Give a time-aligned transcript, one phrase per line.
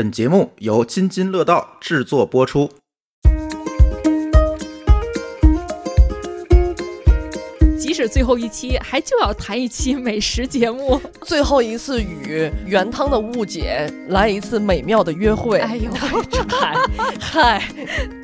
[0.00, 2.70] 本节目由津津乐道制作播出。
[7.78, 10.98] 即使最后一期，还就要谈一期美食节目。
[11.26, 15.58] 最后一次与原汤的误解来一次美妙的约会。
[15.58, 15.92] 哎呦，
[16.48, 16.74] 嗨
[17.20, 17.62] 嗨，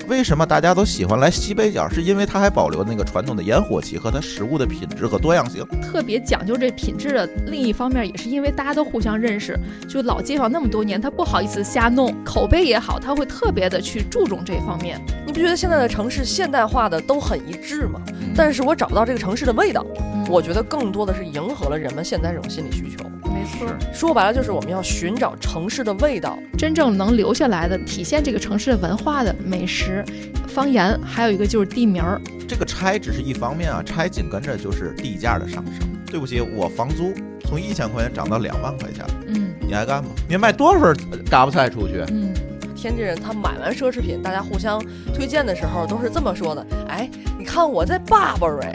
[0.09, 1.89] 为什么大家都喜欢来西北角？
[1.89, 5.67] 是因为它还保留那个传统的烟火气和它食物的品质和多样性。
[5.83, 9.59] 特别讲究这品质的另一方面，也是因为大家都互相认识，
[9.89, 15.01] 就老街坊那么多年，他不好意思瞎弄，口碑也好，他会特别的去注重这方面。
[15.27, 18.01] 你不觉得现在的城市现代化的都很一致吗？
[18.37, 19.85] 但是我找不到这个城市的味道。
[20.29, 23.05] 我觉得更多的是迎合了人们现在这种心理需求。
[23.53, 30.05] 没错，说白了就是我们要寻找城市的味道，真正能留下来的、体现这个城市的文化的美食、
[30.49, 32.21] 方言，还有一个就是地名儿。
[32.49, 35.89] 这个拆只是一方面啊，拆紧跟着就是地价的上升。
[36.07, 37.13] 对不起，我房租
[37.45, 39.15] 从一千块钱涨到两万块钱了。
[39.27, 40.11] 嗯，你还干吗？
[40.29, 40.97] 你卖多少份
[41.29, 42.05] 嘎巴菜出去？
[42.09, 42.33] 嗯。
[42.77, 44.81] 天津人他买完奢侈品，大家互相
[45.15, 48.73] 推荐的时候都是这么说的：哎，你看我在 Burberry，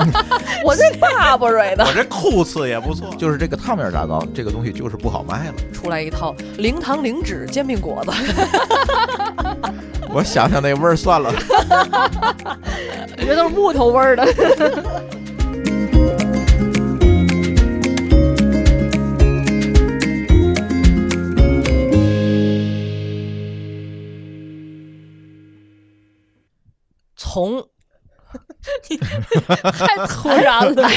[0.64, 3.14] 我在 Burberry 的，我这酷次也不错。
[3.16, 5.54] 就是这个烫面炸糕，这个东西就是不好卖了。
[5.72, 8.12] 出来一套零糖零脂煎饼果子，
[10.10, 11.32] 我想想那味儿算了，
[13.18, 14.26] 我觉得都是木头味儿的。
[27.34, 27.60] 从
[29.72, 30.88] 太突然了，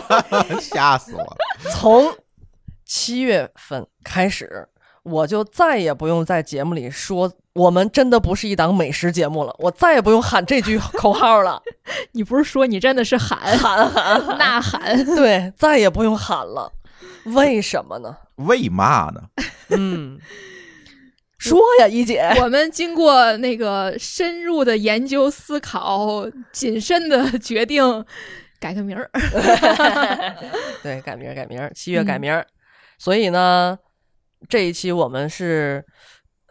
[0.58, 1.36] 吓死我！
[1.70, 2.10] 从
[2.86, 4.66] 七月份开始，
[5.02, 11.62] 我就再也不用在节目里说我们真的不是一档美食节目了，我再也不用喊这句口号了。
[12.12, 15.04] 你不是说你真的是喊喊喊呐喊？
[15.14, 16.72] 对，再也不用喊了。
[17.26, 18.16] 为什么呢？
[18.36, 19.20] 为嘛呢？
[19.68, 20.18] 嗯。
[21.42, 27.82] 说呀，一姐，我们经过那个深入的研究、思考、谨慎的决定，
[28.60, 29.10] 改个名儿。
[30.84, 32.46] 对，改名儿，改名儿，七月改名儿。
[32.96, 33.76] 所以呢，
[34.48, 35.84] 这一期我们是，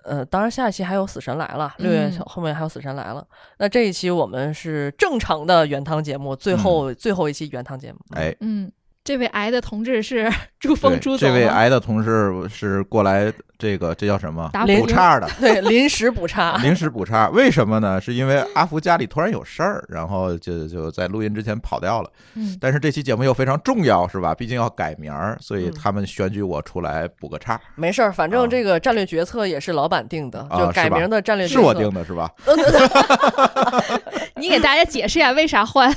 [0.04, 3.26] 呃，当然下一期还有《死神来了》，六月后面还有《死神来了》。
[3.60, 8.00] 那这一期我们是正常的原汤节目，最后最后一期原汤节目。
[8.14, 8.70] 哎，嗯，
[9.04, 11.28] 这位癌的同志是 朱峰朱总。
[11.28, 13.32] 这位癌的同事是过来。
[13.62, 14.50] 这个这叫什么？
[14.80, 17.30] 补差的， 对，临时补差，临时补差。
[17.30, 18.02] 为什么呢？
[18.02, 22.10] 是因为阿福家里突然有事儿，然后就就在录音之前跑掉了。
[22.34, 24.34] 嗯，但是这期节目又非常重要，是吧？
[24.34, 27.62] 毕竟要改名儿，所以他们选举我出来补个差。
[27.76, 32.32] 没事儿，反正这个战略决策也是老板定的，就改名的战略是我定的，是吧？
[34.42, 35.90] 你给大家解释一下为啥换？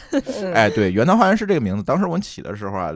[0.55, 2.93] 哎，对，原汤化原是这个名字，当时我们起的时候啊，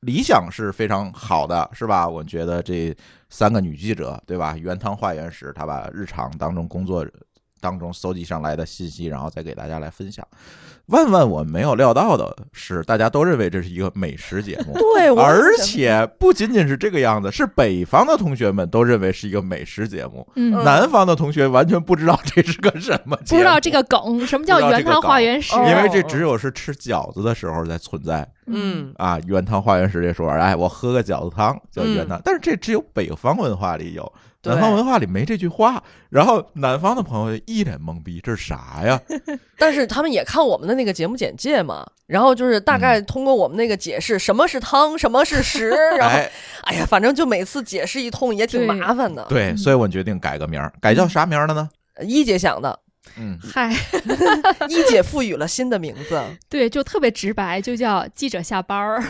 [0.00, 2.08] 理想是非常好的，是吧？
[2.08, 2.96] 我觉得这。
[3.32, 4.56] 三个女记者，对吧？
[4.58, 7.06] 原汤化原食，她把日常当中工作
[7.60, 10.26] 当中搜集上来的信息，然后再给大家来分享。
[10.90, 25.54] 万万我没有料到的是，大家都认为这是一个美食节目， 对，而且不仅仅是这个样子，是北方的同学们都认为是一个美食节目，嗯，南方的同学完全不知道这是个什么，不知道这个梗，什么叫原汤化原食？
[25.56, 28.92] 因为这只有是吃饺子的时候才存在，嗯。
[28.96, 34.12] 啊，原汤化原食这说法，哎，我喝个饺子汤叫原汤，但是这只有北方文化里有。
[34.42, 39.00] 南方文化里没这句话，然后南方的朋友一脸懵逼，这是啥呀？
[39.58, 45.68] 但是他们也看我们的那个节目简介嘛，然后就是大概通过我们那个解释，什么是汤，什么是食，
[45.98, 46.16] 然后
[46.62, 46.74] 哎。
[46.74, 49.26] 呀，反正就每次解释一通也挺麻烦的。
[49.28, 51.68] 对，所以我决定改个名儿，改叫啥名儿了呢？
[52.00, 52.78] 一姐想的，
[53.18, 53.74] 嗯，嗨，
[54.70, 59.02] 一姐赋予了新的名字，对，就特别直白，就叫记者下班儿，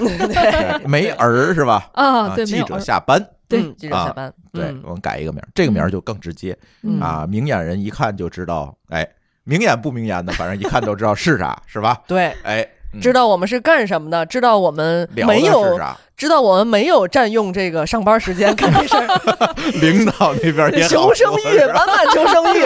[0.86, 1.90] 没儿是吧？
[1.92, 3.24] 啊，对，记者下班。
[3.50, 4.32] 对，记者下班。
[4.52, 6.56] 对我们改一个名，这个名就更直接
[7.00, 9.06] 啊，明眼人一看就知道，哎，
[9.44, 12.02] 明眼不明眼的，反正一看都知道是啥，是吧？
[12.06, 12.66] 对，哎，
[13.00, 15.78] 知道我们是干什么的，知道我们没有，
[16.16, 19.06] 知道我们没有占用这个上班时间干这事儿。
[19.80, 22.60] 领导那边也求生欲，满满求生欲。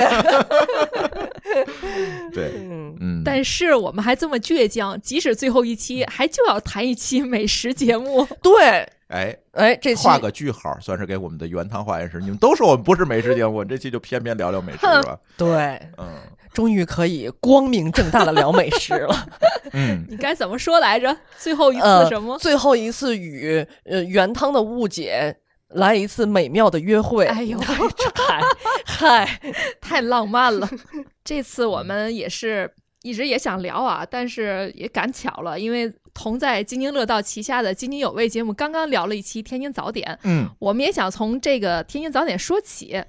[2.33, 2.53] 对，
[3.01, 8.27] 嗯，但是我们还这么倔强，即使最后一期还就要谈一期美食节目。
[8.43, 8.89] 对。
[9.09, 12.19] 哎哎，这画个句号，算是给我们的原汤化原食。
[12.19, 15.17] 你们都说我们不是美食节目，这期就偏偏聊聊美食吧。
[15.37, 16.09] 对，嗯，
[16.55, 19.27] 终于可以光明正大的聊美食了。
[19.73, 21.15] 嗯， 你该怎么说来着？
[21.37, 22.39] 最后一次什么？
[22.39, 25.37] 最后一次与呃原汤的误解
[25.69, 27.27] 来一次美妙的约会。
[27.27, 27.59] 哎呦，
[28.15, 28.41] 嗨
[28.87, 29.41] 嗨，
[29.81, 30.67] 太浪漫了。
[31.23, 32.73] 这次我们也是
[33.03, 35.93] 一直也想聊啊，但是也赶巧了，因为。
[36.17, 43.03] 同在津津乐道旗下的津津有味节目刚刚聊了一期天津早点，嗯，我们也想从这个天津早点说起。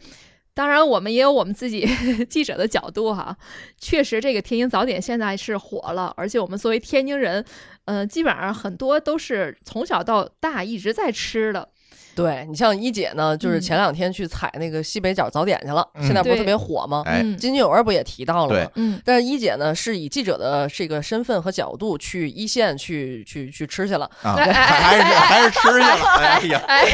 [0.55, 1.85] 当然，我们也有我们自己
[2.29, 3.37] 记者的角度哈。
[3.77, 7.43] 确实，这个天津早点现在是火了，而且我们作为天津人，
[7.83, 11.69] 呃，基本上很多都是从小到大一直在吃的。
[12.15, 17.03] 对你像一姐呢，就是嗯前两天去采那个西北角早点去了，嗯现在不是特别火吗？
[17.05, 18.71] 哎，嗯津津有味不也提到了吗？
[18.75, 24.09] 嗯，但是一姐呢，是以记者的这个身份和角度去一线去去去吃去了。
[24.21, 26.85] 还是还是吃去了，哎呀，哎，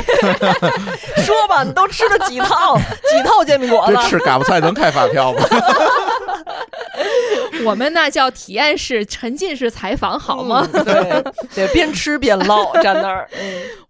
[1.17, 3.93] 说吧，你都吃了几套几套煎饼果子？
[3.93, 5.43] 这吃嘎巴菜能开发票吗？
[7.63, 10.67] 我们那叫体验式、沉浸式采访，好吗？
[10.73, 11.23] 嗯对，
[11.55, 13.29] 得边吃边唠，站那儿。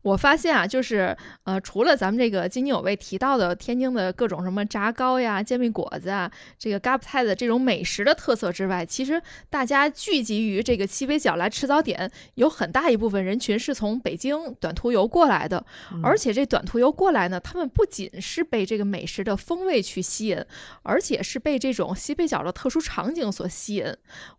[0.03, 15.63] 嗯我发现啊，就是呃，除了咱们这个津津有味提到的天津的各种什么炸糕呀、煎饼果子啊，这个嘎巴菜的这种美食的特色之外，其实大家聚集于这个西北角来吃早点，有很大一部分人群是从北京短途游过来的，
[16.01, 20.43] 而且这短途游过来呢，他们不仅是被这个美食的风味去吸引，
[20.81, 23.85] 而且是被这种西北角的特殊场景所吸引。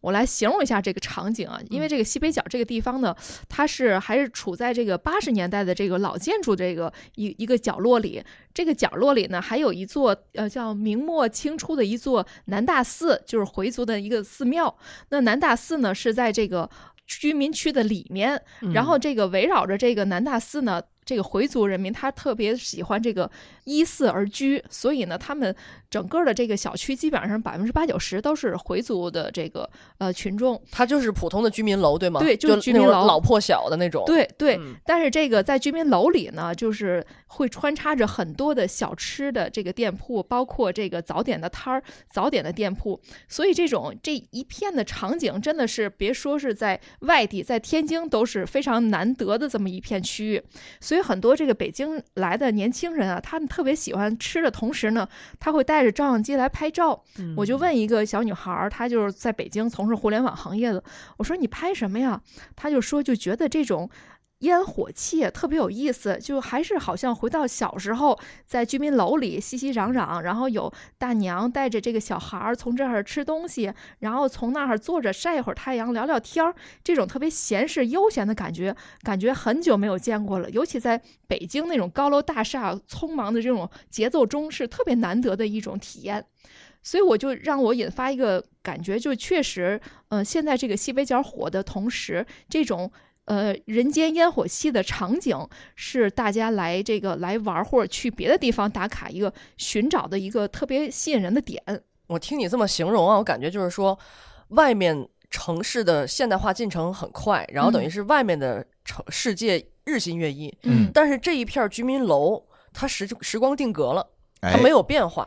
[0.01, 3.15] 我来形容一下这个场景啊，因为这个西北角这个地方呢，
[3.49, 8.25] 它是还是处在这个八十年代的这个老建筑这个一一个角落里。
[8.55, 14.77] 这个角落里呢，还有一座呃叫明末清初的一座南大寺，就是回族的一个寺庙。
[15.11, 16.69] 那南大寺呢是在这个
[17.07, 18.41] 居民区的里面，
[18.75, 23.31] 然后这个围绕着这个南大寺呢，这个回族人民他特别喜欢这个
[23.65, 25.55] 依寺而居，所以呢，他们
[25.91, 29.69] 整个的这个小区基本上百分之八九十都是回族的这个
[29.99, 30.61] 呃群众。
[30.71, 32.21] 它就是普通的居民楼，对吗？
[32.21, 34.05] 对就就是居民楼老破小的那种。
[34.07, 50.43] 对对，嗯但是这个在居民楼里呢，就是会穿插着很多的小吃的这个店铺，包括这个早点的摊儿、早点的店铺，所以这种这一片的场景真的是别说是在外地，在天津都是非常难得的这么一片区域。
[50.93, 55.09] 所以很多这个北京来的年轻人啊，他们特别喜欢吃的同时呢，
[55.41, 57.03] 他会带着照相机来拍照。
[57.19, 60.85] 嗯我就问一个小女孩儿，她就是在北京从事互联网行业的，
[61.17, 62.21] 我说你拍什么呀？
[62.55, 63.89] 她就说就觉得这种。
[64.43, 76.55] 烟火气特别有意思，就还是好像回到小时候，在居民楼里熙熙攘攘，然后有大娘带着这个小孩儿从这儿吃东西，然后从那儿坐着晒一会儿太阳，聊聊天儿，
[76.85, 80.51] 这种特别闲适悠闲的感觉，感觉很久没有见过了。
[80.51, 86.25] 尤其在北京那种高楼大厦、匆忙的这种节奏中，是特别难得的一种体验。
[86.85, 92.91] 所以我就让我引发一个感觉，就确实，呃，现在这个西北角火的同时，这种
[93.33, 95.35] 呃人间烟火气的场景
[95.75, 101.63] 是大家来这个来玩儿或者去别的地方打卡一个寻找的一个特别吸引人的点。
[102.09, 103.99] 我听你这么形容啊，我感觉就是说，
[104.49, 107.91] 外面城市的现代化进程很快，然后等于嗯。
[107.91, 110.91] 是外面的城世界日新月异，嗯。
[110.93, 112.45] 但是这一片居民楼
[112.75, 114.07] 它时时光定格了，
[114.43, 114.61] 它哎。
[114.63, 115.27] 没，有变化，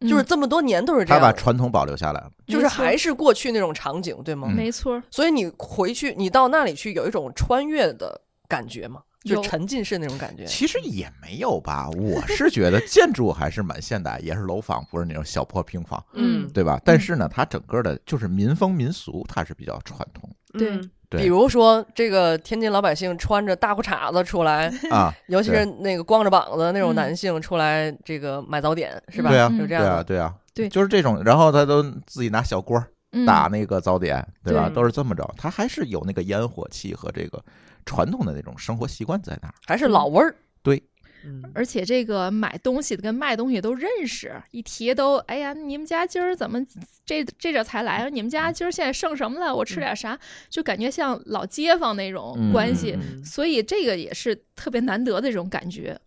[0.00, 2.30] 就是嗯这么多年都是这样他，把传统保留下来了。
[2.46, 4.48] 就是还是过去那种场景，对吗？
[4.50, 9.02] 嗯没错，所以你回去，你到那里去，有一种穿越的感觉吗？
[9.22, 10.44] 就沉浸式那种感觉。
[10.44, 16.80] 其实也没有吧，我是觉得建筑还是蛮现代，也是楼房，不是那种小破平房，嗯对吧？
[16.84, 25.12] 但是呢，它整个的就是民风民俗，它是比较传统对嗯对比如说这个天津老百姓穿着大裤衩子出来， 啊。
[25.26, 29.28] 尤其是那个光着膀子那种嗯男性出来，这个买早点是吧？
[29.30, 30.02] 对啊嗯对啊。
[30.04, 31.20] 对啊，对就是这种。
[31.24, 32.80] 然后他都自己拿小锅
[33.26, 34.70] 打那个早点，对吧？
[34.72, 37.42] 都是这么着，他还是有那个烟火气和这个
[37.84, 39.54] 传统的那种生活习惯在那儿。
[39.66, 40.34] 还是老味儿。
[40.62, 40.82] 对，
[41.24, 46.60] 嗯，而且这个买东西的跟卖东西都认识，一提都哎呀，你们家今儿怎么
[47.06, 48.08] 这这阵儿才来啊？
[48.08, 49.54] 你们家今儿现在剩什么了？
[49.54, 50.18] 我吃点啥？
[50.50, 55.98] 就感觉像老街坊那种关系，嗯所以这个也是特别难得的这种感觉。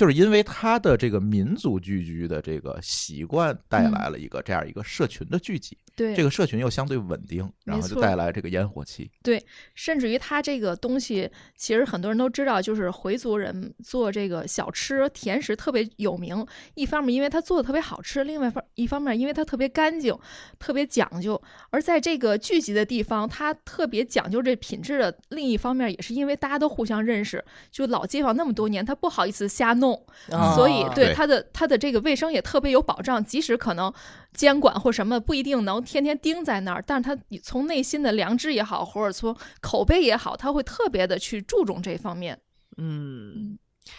[0.00, 5.76] 就是因为他的这个民族聚居的这个习惯，带来了一个这样一个社群的聚集。
[5.94, 9.10] 对，这个社群又相对稳定，然后就带来这个烟火气。
[9.22, 16.46] 对甚至于它这个东西，其实很多人都知道，就是回族人做这个小吃甜食特别有名。
[16.72, 20.16] 一方面因为它做的特别好吃，另外方一方面因为它特别干净，
[20.58, 21.38] 特别讲究。
[21.68, 25.14] 而在这个聚集的地方，它特别讲究这品质的。
[25.28, 29.89] 另一方面也是因为大家都互相认识，就老街坊那么多年，他不好意思瞎弄，
[30.30, 33.24] 啊所以对对它的它的这个卫生也特别有保障。
[33.24, 33.92] 即使可能
[34.34, 42.38] 监管或什么不一定能天天盯在那儿，但是他从内心的良知也好，或者从口碑也好，他会特别的去注重这方面。
[42.76, 43.58] 嗯，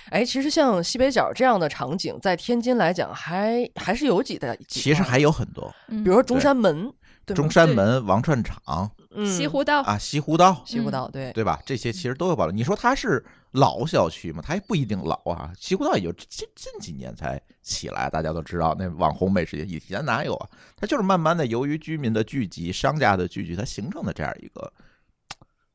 [0.09, 6.91] 哎，其实像西北角这样的场景，在天津来讲还还是有几的，其实还有很多，嗯比如说中山门，
[7.25, 11.61] 对中山门、王串场嗯西湖道，啊、西湖道，西湖道，对，对吧？
[11.65, 12.51] 这些其实都有保留。
[12.51, 14.41] 你说它是老小区吗？
[14.45, 15.51] 它也不一定老啊。
[15.57, 20.49] 西湖道也就近近几年才起来，大家都知道那网红美食街以前哪有啊？
[20.77, 24.71] 它就是慢慢的由于居民的聚集、商家的聚集，它形成的这样一个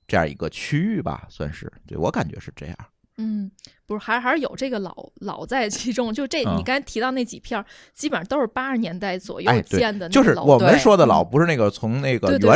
[0.08, 2.76] 这样一个区域吧，算是对我感觉是这样。
[3.18, 3.50] 嗯，
[3.86, 6.12] 不是，还还是有这个老老在其中。
[6.12, 12.50] 就这，嗯你刚才提到那几片儿，基本上都是八十年代左右建的那就是我们说的老，不是那个从那个对对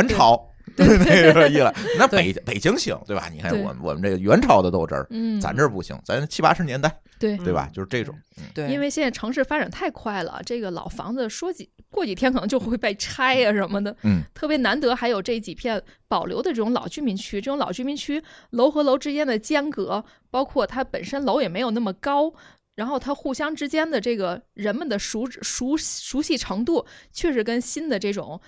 [0.77, 3.29] 那个一来，那北北京行，对吧？
[3.31, 7.69] 你看我们我们这个元朝的豆汁儿，嗯，咱这儿不行，咱七八十年代，对，对吧？
[7.73, 8.43] 就是这种，嗯。
[8.53, 17.39] 对，因为现在城市发展太快了，这个老房子说几过几天可能就会被拆呀、什么的，嗯，特别难得还有这几片保留的这种老居民区。
[17.39, 22.33] 这种老居民区楼和楼之间的间隔，包括它本身楼也没有那么高，
[22.75, 28.39] 然后它互相之间的这个人们的熟熟熟悉程度，确实跟新的这种。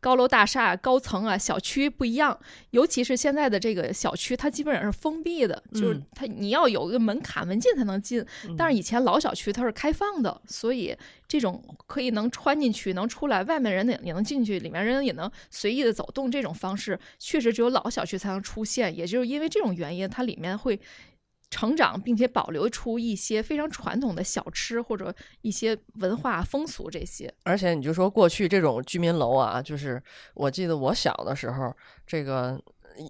[0.00, 2.38] 高楼大厦、高层啊、小区不一样，
[2.70, 8.24] 尤其是现在的这个小区，它基本上是封闭的，就是嗯它你要有一个门卡门禁才能进，
[8.56, 18.96] 但是以前老小区它是开放的，所以这种可以能穿进去、能出来，外面人也也能进去，里面人也能随意的走动，这种方式确实只有老小区才能出现。
[18.96, 20.78] 也就是因为这种原因，它里面会
[21.50, 27.32] 成长，并且保留出一些非常传统的小吃或者一些文化风俗这些。
[27.44, 30.02] 而且你就说过去这种居民楼啊，就是
[30.34, 31.74] 我记得我小的时候，
[32.06, 32.60] 这个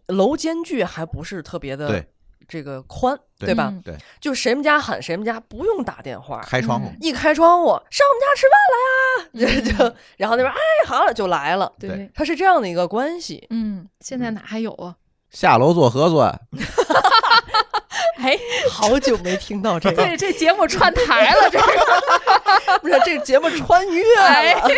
[0.06, 2.04] 楼间距还不是特别的
[2.46, 3.54] 这个宽，对。
[3.54, 3.68] 吧？
[3.74, 3.82] 嗯。
[3.82, 6.88] 对，就谁们家喊谁们家，不用打电话，开窗户。
[6.88, 8.78] 嗯，一开窗户上我们家吃饭来
[9.48, 13.46] 啊， 就就然后那边哎好了就来了，对，对它是这样的一个关系。
[13.50, 14.96] 嗯，现在哪还有啊？
[15.30, 16.40] 下楼做核酸，
[18.18, 18.36] 哎，
[18.70, 21.64] 好久没听到这个，对，这节目串台了，这个。
[22.82, 24.68] 不是这个节目穿越哎了。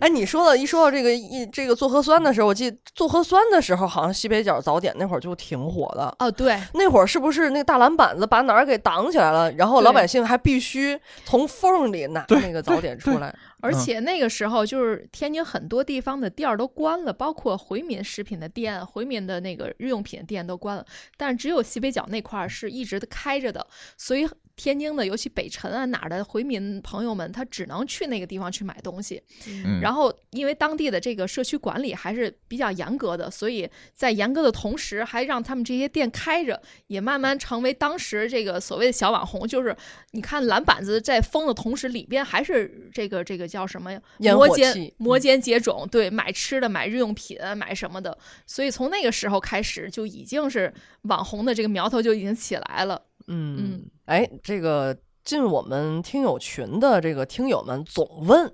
[0.00, 6.14] 哎，你说到一说到这个一这个做核酸的时候，我记得做核酸的时候，好像西北角早点那会儿就挺火的。
[6.18, 9.50] 哦，对，那会儿是不是那个大篮板子把哪儿给挡起来了？
[9.52, 13.34] 然后老百姓还必须从缝里拿那个早点出来。
[13.62, 13.78] 而嗯。
[13.82, 20.84] 且那个时候，就是天津很多地方的店儿都关了，包括回民食品的店、回民的那个日用品店都关了，
[21.16, 23.66] 但是只有西北角那块儿是一直的开着的，
[23.96, 29.22] 所以天津的，尤其北辰啊哪儿的回民朋友们，他只能去那个地方去买东西。
[29.48, 39.48] 嗯，然后，因为当地的这个社区管理还是比较严格的，所以在严格的同时，还让他们这些店开着，也慢慢成为当时这个所谓的小网红。
[39.48, 39.74] 就是
[40.10, 44.00] 你看蓝板子在封的同时，里边还是这个这个叫什么呀？
[44.18, 48.16] 摩肩摩肩接踵，对，买吃的、买日用品、买什么的。
[48.46, 53.00] 所以从那个时候开始，就已经是网红的这个苗头就已经起来了。
[53.26, 58.52] 嗯，哎，这个进我们听友群的这个听友们总问，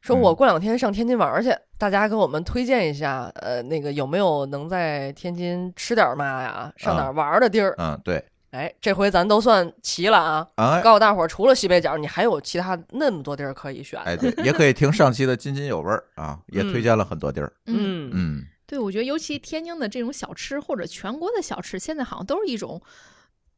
[0.00, 7.74] 说我嗯过两天上天津玩儿去，大家给我们推荐一下，呃，那个有没有能在天津吃点嘛呀，上哪儿玩儿的地儿？
[7.78, 10.48] 嗯，对，哎，这回咱都算齐了啊！
[10.56, 13.98] 啊告诉大伙儿，除了西北角，你还有其他那么多地儿可以选。
[14.02, 17.50] 哎， 对，也可以听上期的津津有味儿啊，也推荐了很多地儿。
[17.66, 22.80] 嗯嗯，对，我觉得尤其天津的这种小吃，或者全国的小吃，现在好像都是一种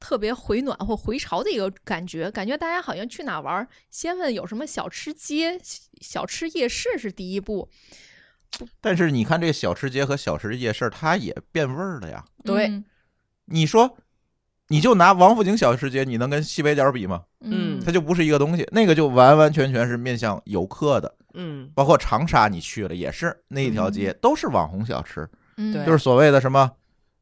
[0.05, 2.31] 特别回暖或回潮的一个感觉。
[2.31, 5.59] 感觉大家好像去哪玩儿，先问有什么小吃街、
[6.03, 7.67] 小吃夜市是第一步。
[8.83, 12.23] 但是你看这个小吃街和小吃夜市，它也变味儿了呀。
[12.45, 12.85] 对嗯
[13.47, 13.97] 你说，
[14.69, 17.25] 你就拿王府井小吃街，你能跟西北角比吗？
[17.41, 21.15] 嗯它就不是一个东西，那个就完完全全是面向游客的。
[21.33, 26.71] 嗯，包括长沙，你去了也是那一条街都是网红小吃，嗯就是所谓的什么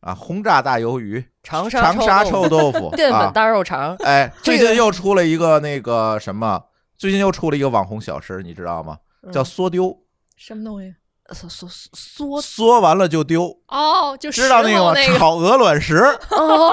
[0.03, 3.31] 啊轰炸大鱿鱼、长沙长沙臭臭豆腐、 淀粉啊。
[3.33, 6.61] 大肉肠，哎，最近又出了一个那个什么，
[6.99, 8.99] 最近又出了一个网红小吃，你知道吗？
[9.33, 9.97] 叫嗯缩丢，
[10.37, 10.95] 什么东西？
[11.33, 15.97] 缩缩缩缩完了就丢，哦，就知道那个炒鹅卵石，
[16.31, 16.71] 哦，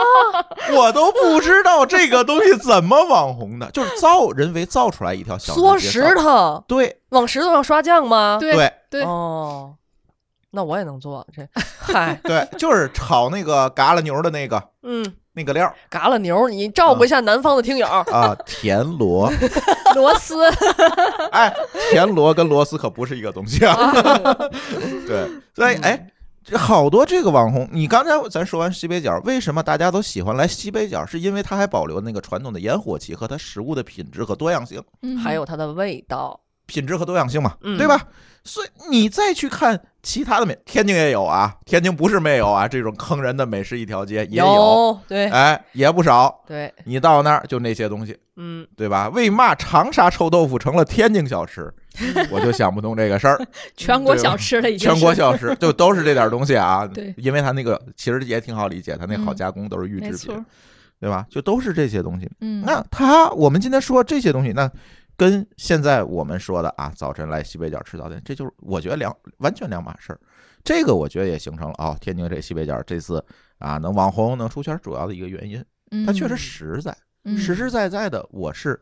[0.73, 8.37] 我都不知道这个东西怎么网红的，就是造人为造出来一条小缩石头，对往石头上刷酱吗？
[8.41, 9.75] 对对对哦，
[10.51, 11.47] 那我也能做这，
[11.79, 19.31] 嗨，对，就是炒那个嘎啦牛的那个嗯，那个料儿嘎啦牛，你照顾一下南方的听友，啊，田螺。
[19.95, 20.37] 螺丝，
[21.33, 21.51] 哎，
[21.91, 23.75] 田螺跟螺丝可不是一个东西啊。
[25.07, 26.07] 对，所以哎，
[26.43, 31.03] 这好多这个网红，你刚才咱说完西北角，为什么大家都喜欢来西北角？
[31.07, 34.79] 是因为它还保留那个传统的烟火气和它食物的品质和多样性。
[35.01, 36.39] 嗯还有它的味道，
[36.69, 37.99] 品质和多样性嘛，嗯对吧？
[38.43, 46.43] 所以你再去看其他的美，天津也有啊，天津不是没有啊，这种坑人的美食一条街也有，对哎，也不少。
[46.47, 49.09] 对，你到那儿就那些东西，嗯，对吧？
[49.09, 51.71] 为嘛长沙臭豆腐成了天津小吃？
[52.31, 53.37] 我就想不通这个事儿。
[53.75, 56.87] 全国小吃了已经，全国小吃就都是这点东西啊。
[56.93, 60.45] 对因为它那个其实也挺好理解，它那好嗯加工都是预制品，错，
[61.01, 61.25] 对吧？
[61.29, 62.29] 就都是这些东西。
[62.39, 64.71] 嗯，那它我们今天说这些东西，那
[65.19, 70.19] 跟现在我们说的啊，早晨来西北角吃早点，这就是我觉得两完全两码事儿。
[70.63, 73.21] 这个我觉得也形成了哦，天津这西北角这次
[73.57, 75.61] 啊能网红能出圈主要的一个原因，
[76.05, 76.95] 它确实实在，
[77.25, 78.81] 嗯实实在在的，我是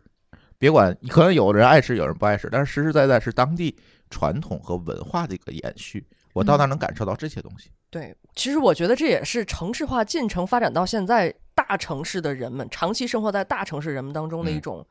[0.60, 3.76] 别管，可能有人爱吃，有人不爱吃，但是实实在在是当地
[4.12, 6.08] 传统和文化的一个延续。
[6.34, 7.72] 我到那儿能感受到这些东西。
[7.90, 14.88] 对，其实我觉得这也是城市化进程发展到现在，大城市的人们长期生活在大城市人们当中的一嗯种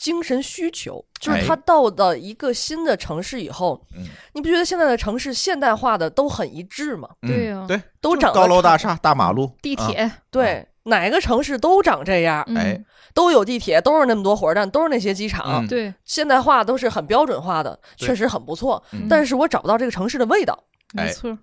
[0.00, 7.06] 精神需求，就是哎他到了一个新的城市以后，嗯你不觉得现在的城市现代化的都很一致吗？
[7.20, 18.82] 对呀嗯对，都长高楼大，厦、大马路、啊地铁，对，哪个城市都长这样，嗯哎，都有地铁，都是那么多火车站，都是那些机场，嗯对，现代化都是很标准化的，确实很不错。
[18.92, 20.58] 嗯但是我找不到这个城市的味道。
[20.96, 21.38] 哎没错，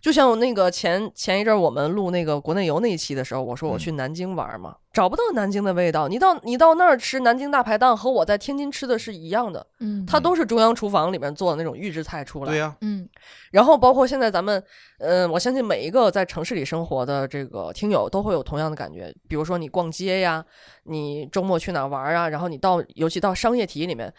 [0.00, 6.08] 就像我那个前前一阵儿我们录那个国内游那一期的时候，我说我去南京玩嘛，找不到南京的味道。
[6.08, 12.52] 你到你到那儿吃南京大排档，和我在天津吃的是一样的，嗯，它都是中央厨房里面做的那种预制菜出来。
[12.52, 13.06] 对呀，嗯
[13.50, 14.62] 然后包括现在咱们，
[14.98, 19.14] 嗯、我相信每一个在城市里生活的这个听友都会有同样的感觉。
[19.28, 20.42] 比如说你逛街呀，
[20.84, 24.10] 你周末去哪儿玩啊，然后你到尤其到商业体里面，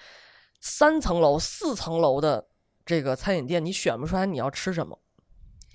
[0.59, 2.45] 三层楼、四层楼的
[2.85, 4.99] 这个餐饮店，你选不出来你要吃什么。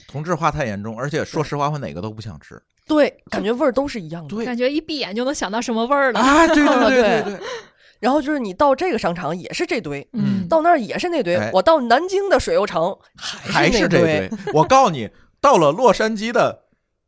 [0.06, 2.60] 同质化太严重，而且说实话，我哪个都不想吃。
[2.86, 4.34] 对，感觉味儿都是一样的。
[4.34, 7.40] 对感觉一闭眼就能想到什么味儿了，啊，对对对 对对对，
[8.00, 11.36] 然后就是你到这个商场也是这堆，嗯到那儿也是那堆。
[11.36, 14.30] 哎我到南京的水游城还是这堆。
[14.52, 15.08] 我告诉你，
[15.40, 16.64] 到了洛杉矶的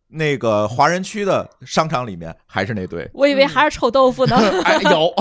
[0.08, 3.10] 那个华人区的商场里面，还是那堆。
[3.12, 5.12] 我以为还是臭豆腐呢， 哎，有，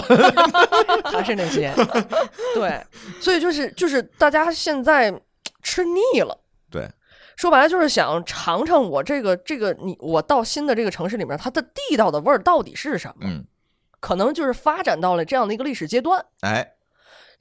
[1.05, 1.73] 还是那些。
[2.53, 2.79] 对，
[3.19, 5.11] 所以就是就是大家现在
[5.63, 6.37] 吃腻了。
[7.35, 13.27] 对，说白了就是想尝尝我这个这个你我到新的这个城市里面，它的地道的味儿到底是什么？
[13.27, 13.45] 嗯，
[13.99, 16.25] 可能就是发展到了这样的一个历史阶段。
[16.41, 16.73] 哎，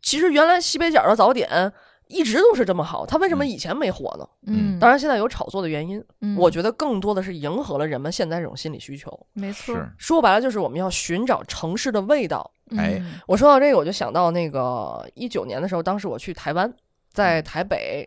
[0.00, 1.72] 其实原来西北角的早点
[2.08, 4.28] 一直都是这么好，它为什么嗯以前没火呢？
[4.46, 9.26] 嗯，当然现在有炒作的原因，嗯我觉得更多的是迎合了人们现在这种心理需求。
[9.32, 12.50] 没错，说白了就是我们要寻找城市的味道。
[12.76, 16.70] 哎嗯我说到这个，我就想到那个一九年的时候，当时我去台湾，
[17.12, 18.06] 在台北，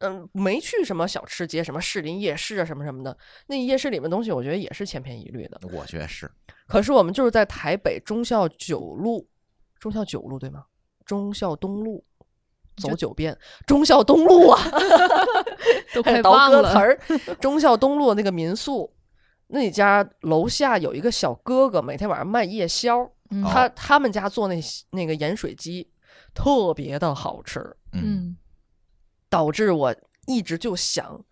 [0.00, 3.16] 嗯，没去什么小吃街，什么士林夜市啊，什么什么的。
[3.46, 5.60] 那夜市里面东西，我觉得也是千篇一律的。
[5.72, 6.30] 我觉得是。
[6.66, 9.26] 可是我们就是在台北忠孝九路，
[9.78, 10.64] 忠孝九路对吗？
[11.06, 12.04] 忠孝东路。
[12.76, 13.36] 走九遍，
[13.66, 14.58] 忠孝东路啊，
[15.92, 16.98] 都快倒忘了，歌词儿。
[17.38, 18.90] 忠孝东路那个民宿，
[19.48, 23.00] 那家楼下有一个小哥哥，每天晚上卖夜宵。
[23.32, 24.58] 嗯他他们家做那
[24.90, 25.88] 那个盐水鸡
[26.34, 27.60] 特别的好吃，
[27.92, 28.36] 嗯，嗯
[29.30, 31.24] 导致我一直就想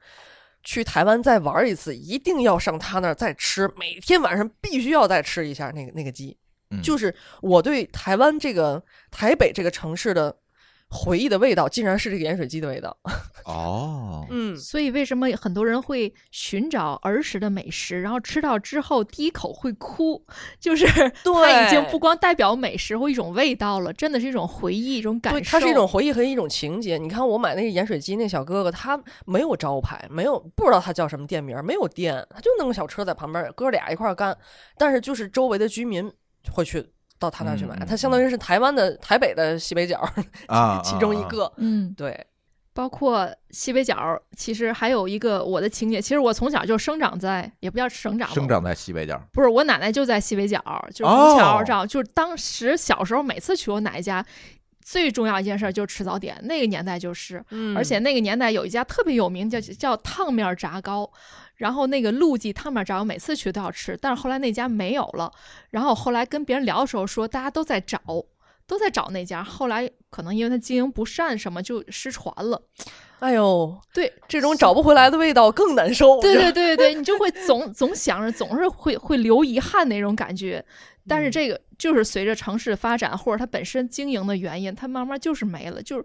[0.65, 6.39] 去台湾再玩一次，一定要上他那儿再吃，每天晚上必须要再吃一下那个那个鸡。
[6.71, 10.37] 嗯就是我对台湾这个台北这个城市的
[10.91, 12.97] 回忆的味道，竟然是这个盐水鸡的味道。
[13.45, 20.23] 哦，嗯，所以为什么很多人会寻找儿时的美食，然后吃到之后第一口会哭？
[20.59, 20.87] 就是
[21.25, 25.59] 它已经不光代表美食或一种味道了，真的是一种回忆、一种感对，受。
[25.59, 26.99] 它是一种回忆和一种情节。
[26.99, 34.37] 你看，我买那个盐水鸡，那小哥哥他没有招牌，没有不知道他叫什么店名，没有店，他就弄个小车在旁边，哥俩一块儿干。
[34.77, 36.11] 但是就是周围的居民
[36.53, 36.87] 会去
[37.19, 39.99] 到他那儿去买，他相当于是台湾的台北的西北角
[40.47, 41.53] 啊， 其中一啊，个。
[41.57, 42.27] 嗯，对，
[42.73, 46.01] 包括西北角，其实还有一个我的情节。
[46.01, 49.21] 其实我从小就生长在，也不叫生长，生长在西北角。
[49.33, 50.63] 不是我奶奶就在西北角，
[50.95, 51.87] 就是哦虹桥这样。
[51.87, 54.25] 就是当时小时候每次去我奶奶家，
[54.81, 56.39] 最重要一件事就是吃早点。
[56.45, 61.11] 那个年代就是，嗯而且那个年代有一家特别有名叫叫烫面炸糕，
[61.59, 65.31] 然后那个陆记汤面炸糕每次去都要吃，但是后来那家没有了。
[65.69, 68.01] 然后后来跟别人聊的时候说，大家都在找。
[68.67, 72.63] 都在找那家，后来可能因为他经营不善，什么就失传了。
[73.19, 76.21] 哎呦，对，这种找不回来的味道更难受。
[76.21, 80.63] 对对对对，你就会总总想着，总是会会留遗憾那种感觉。
[81.07, 85.83] 但是嗯这个就是随着城市发展，或者它本身经营的原因，它慢慢就是没了。
[85.83, 86.05] 就是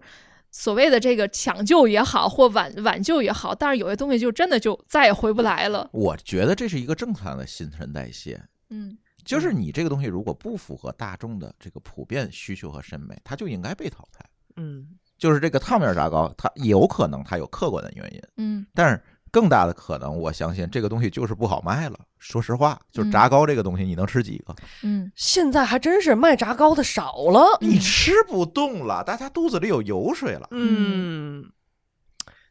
[0.56, 5.90] 所谓的这个抢救也好，或挽挽救也好，但是有些东西就真的就再也回不来了。
[5.92, 8.40] 我觉得这是一个正常的新陈代谢，
[8.70, 14.24] 嗯就是你这个东西如果不符合大众的这个普遍需求和审美，它就应该被淘汰。
[14.54, 14.86] 嗯
[15.18, 19.02] 就是这个烫面炸糕，它有可能它有客观的原因，嗯但是
[19.34, 21.98] 更大的可能，我相信这个东西就是不好卖了。
[22.20, 24.54] 说实话，就是嗯炸糕这个东西，你能吃几个？
[24.84, 27.58] 嗯现在还真是卖炸糕的少了。
[27.60, 31.44] 你吃不动了，大家肚子里有油水了，嗯，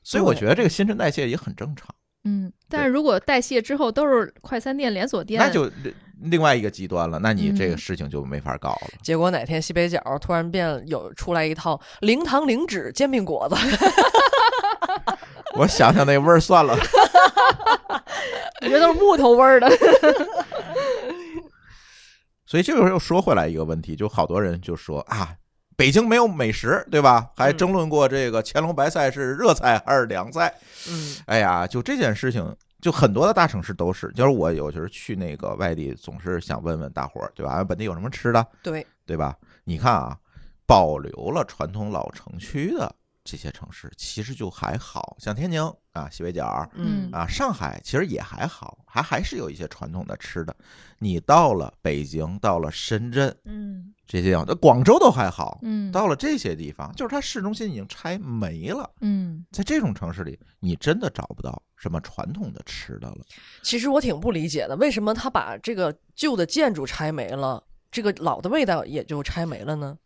[0.04, 1.88] 所以我觉得这个新陈代谢也很正常。
[2.26, 5.94] 嗯，但是如果代谢之后都是快餐店连锁店，那就另
[6.32, 8.88] 另外一个极端了，那你这个嗯事情就没法搞了。
[9.02, 13.56] 结果哪天西北角突然变有出来一套零糖零脂煎饼果子，
[15.56, 16.76] 我想想那味儿算了。
[18.62, 19.70] 我觉得都是木头味儿的。
[22.46, 25.36] 所以这个又说回来一个问题，就好多人就说啊，
[25.76, 27.30] 北京没有美食，对吧？
[27.36, 30.54] 还嗯争论过这个乾隆白菜是热菜还是凉菜。
[30.90, 37.54] 嗯哎呀，就这件事情，就很多的大城市都是，就是我有时候去那个外地，总是想问问大伙儿，对吧？
[37.54, 39.36] 俺本地有什么吃的，对，对吧？
[39.64, 40.16] 你看啊，
[40.68, 45.62] 保留了传统老城区的这些城市，其实就还好像天津
[45.94, 50.56] 啊、西北角嗯啊、上海，其实也还好，还还是有一些传统的吃的。
[51.00, 58.90] 你到了北京，到了深圳嗯这些地方，广州都还好，嗯到了这些地方，就是它市中心已经拆没了。
[59.02, 63.20] 嗯在这种城市里，你真的找不到什么传统的吃的了。
[63.62, 69.98] 其实我挺不理解的，为什么他把这个旧的建筑拆没了，这个老的味道也就拆没了呢？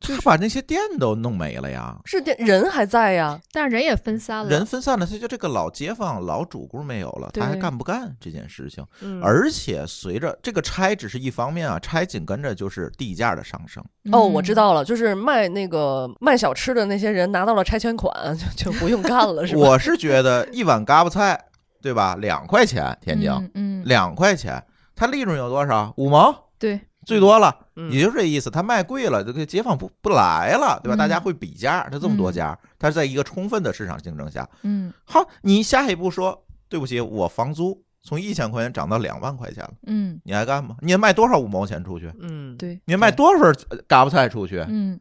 [0.00, 8.84] 他把那些店都弄没了呀，是店人还在呀，但是人也分散了，人分散了，他就这个老街坊、老主顾没有了，他还干不干这件事情？
[9.00, 13.84] 嗯而且随着这个拆只是一方面啊，拆紧跟着就是地价的上升。
[14.12, 14.56] 哦，我知嗯。
[14.56, 18.12] 道了，就是卖那个卖小吃的那些人拿到了拆迁款，
[18.56, 19.60] 就就不用干了，是吧？
[19.60, 21.38] 我是觉得一碗嘎巴菜，
[21.82, 22.16] 对吧？
[22.20, 24.62] 两块钱，天津嗯嗯，两块钱，
[24.94, 25.92] 它利润有多少？
[25.96, 28.50] 五毛对，最多了，嗯也就这意思。
[28.50, 30.94] 他卖贵了，这个街坊不不来了，对吧？
[30.94, 40.76] 嗯大家会比价，他这么多家，他是在一个充分的市场竞争下，嗯好，你下一步说，对不起，我房租从一千块钱涨到两万块钱了，嗯你还干吗？
[40.82, 42.12] 你卖多少五毛钱出去？
[42.20, 44.62] 嗯，对，你卖多少份呃嘎巴菜出去？
[44.68, 45.00] 嗯，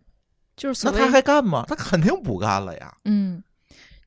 [0.56, 1.66] 就是那他还干吗？
[1.68, 2.96] 他肯定不干了呀。
[3.04, 3.44] 嗯，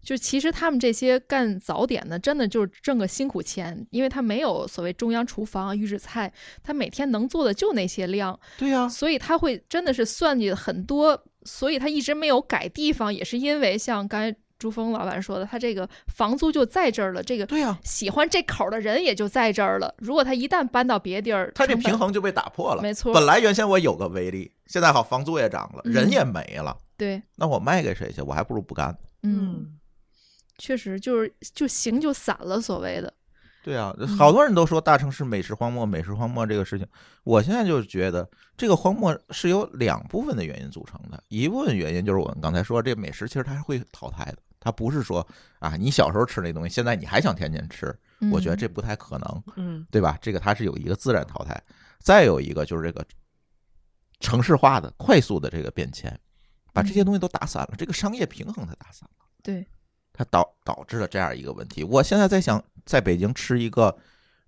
[0.03, 6.33] 就其实他们这些干早点的，真的就是挣个辛苦钱，因为他没有所谓中央厨房、预制菜，
[6.63, 19.95] 他每天能做的就那些量，对呀、所以他会真的是算计很多，所以他一直没有改地方，也是因为像刚才朱峰老板说的，他这个房租就在这儿了，这个对呀、喜欢这口儿的人也就在这儿了。
[19.99, 22.83] 如果他一旦搬到别地儿，他这平衡就被打破了。
[22.83, 28.21] 没错本来原先我有个威力，现在好房租也涨了，嗯人也没了，对，那我卖给谁去？
[28.23, 28.95] 我还不如不干。
[29.23, 29.79] 嗯，
[30.61, 33.13] 确实就是就行就散了，所谓的，
[33.65, 34.07] 对啊，嗯。
[34.17, 36.87] 好多人都说大城市美食荒漠，美食荒漠这个事情，
[37.25, 45.27] 我现在就觉得这个荒漠是由两部分的原因组成的，一部分原因就是我们刚才说，这美食其实它是会淘汰的，它不是说
[45.59, 47.93] 啊，你小时候吃那东西，现在你还想天天吃，
[48.31, 49.87] 我觉得这不太可能，嗯。
[49.91, 50.19] 对吧？
[50.21, 51.61] 这个它是有一个自然淘汰，
[51.99, 53.05] 再有一个就是这个
[54.21, 56.19] 城市化的快速的这个变迁，
[56.73, 59.27] 把这些东西都打散了，这个商业平衡它打散了。
[59.43, 59.67] 对，
[60.21, 61.83] 它导导致了这样一个问题。
[61.83, 63.97] 我现在在想，在北京吃一个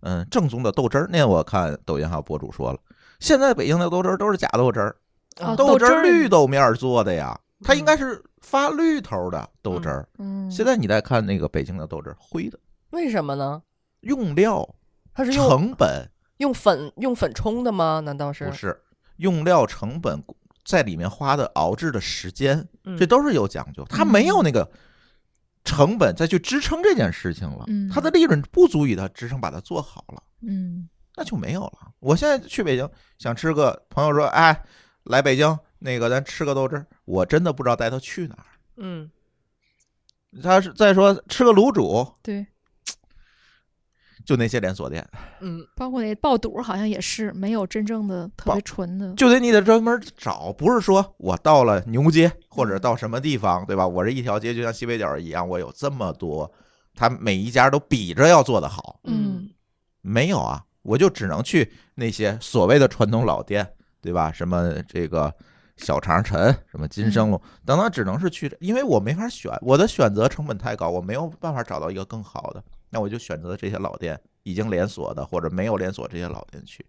[0.00, 2.78] 嗯正宗的豆汁儿，那我看抖音还有博主说了，
[3.20, 4.94] 现在北京的豆汁儿都是假豆汁儿，
[5.40, 10.06] 哦豆汁儿绿豆面儿做的呀，它应该是发绿头的豆汁儿。
[10.18, 12.58] 嗯，现在你再看那个北京的豆汁儿，灰的，
[12.90, 13.62] 为什么呢？
[14.00, 14.68] 用料、
[15.14, 16.06] 它是用成本
[16.36, 18.00] 用粉用粉冲的吗？
[18.00, 18.44] 难道是？
[18.44, 18.78] 不是
[19.16, 20.22] 用料成本。
[20.64, 24.70] 在里面花的熬制的时间，嗯这都是有讲究，它没有那个
[25.64, 30.22] 成本再去支撑这件事情了，嗯它的利润不足以它支撑把它做好了。
[30.46, 31.92] 嗯那就没有了。
[32.00, 34.64] 我现在去北京想吃个，朋友说，哎，
[35.04, 38.46] 来北京那个咱吃个豆汁儿，我真的不知道带他去哪儿。
[38.76, 39.10] 嗯
[40.42, 42.46] 他是再说吃个卤煮，对，
[44.24, 45.06] 就那些连锁店，
[45.40, 53.86] 嗯包括那爆肚好像也是没有真正的特别纯的，就得你得专门找，不是说我到了牛街或者到什么地方，对吧？
[53.86, 56.50] 我这一条街就像西北角一样，我有这么多，
[56.94, 59.50] 他每一家都比着要做得好，嗯
[60.00, 63.66] 没有啊，我就只能去那些所谓的传统老店，
[64.00, 64.32] 对吧？
[64.32, 65.32] 什么这个
[65.76, 76.84] 小长陈，什么金生路等等，只能是去，因为我没法选，我的选择成本太高，我没有办法找到一个更好的，那我就选择这些老店，已经连锁的或者没有连锁这些老店去。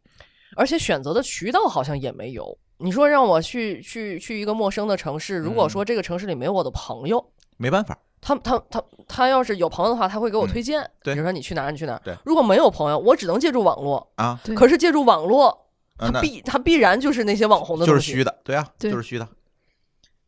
[0.57, 2.55] 而且选择的渠道好像也没有。
[2.77, 12.01] 你说让我去去去一个陌生的城市，如果嗯说这个城市里没有我的朋友，没办法，他他他他要是有朋友的话，他会给我嗯推荐，对比如说你去哪儿，你去哪儿。
[12.03, 14.11] 对如果没有朋友，我只能借助网络。
[14.15, 15.47] 啊，可是借助网络，
[15.95, 17.85] 啊那它必它必然就是那些网红的。
[17.85, 19.27] 就是虚的，对啊，就是虚的。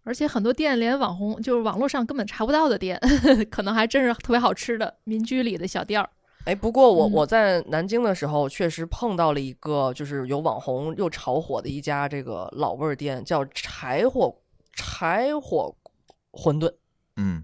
[0.05, 2.97] 而且很多店连网红就是网络上根本查不到的店，
[3.51, 6.09] 可能还真是特别好吃的民居里的小店儿。
[6.45, 14.33] 哎，不过我嗯我在南京的时候，确实碰到了一个就是有网红又炒火的一家这个老味儿店，叫柴火
[14.73, 15.75] 柴火
[16.31, 16.71] 馄饨，
[17.17, 17.43] 嗯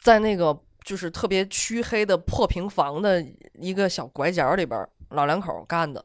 [0.00, 3.24] 在那个就是特别黢黑的破平房的
[3.54, 6.04] 一个小拐角里边儿，老两口儿干的。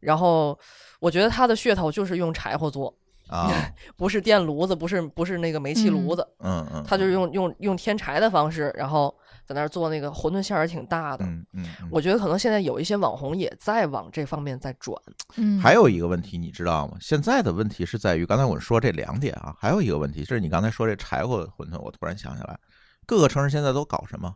[0.00, 0.56] 然后
[1.00, 2.94] 我觉得他的噱头就是用柴火做，
[3.28, 3.50] 啊，
[3.96, 11.24] 不是电炉子，不是不是那个煤气炉子，嗯嗯，他就是用用用添柴的方式，然后在那儿做那个馄饨馅儿也挺大的。
[11.24, 11.88] 嗯嗯，嗯。
[11.90, 14.96] 我觉得可能现在有一些网红也在往这方面在转。
[15.36, 16.96] 嗯，还有一个问题，你知道吗？
[17.00, 22.58] 现在的问题是在于，刚才我说这两点啊，还有一个问题，就是你刚才说这柴火馄饨，我突然想起来，
[23.06, 24.34] 各个城市现在都搞什么？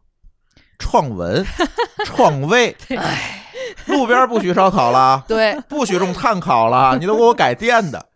[0.79, 1.45] 创文、
[2.07, 3.43] 创卫， 哎，
[3.87, 8.10] 路边不许烧烤了，对，不许用炭烤了，你都给我改电的，嗯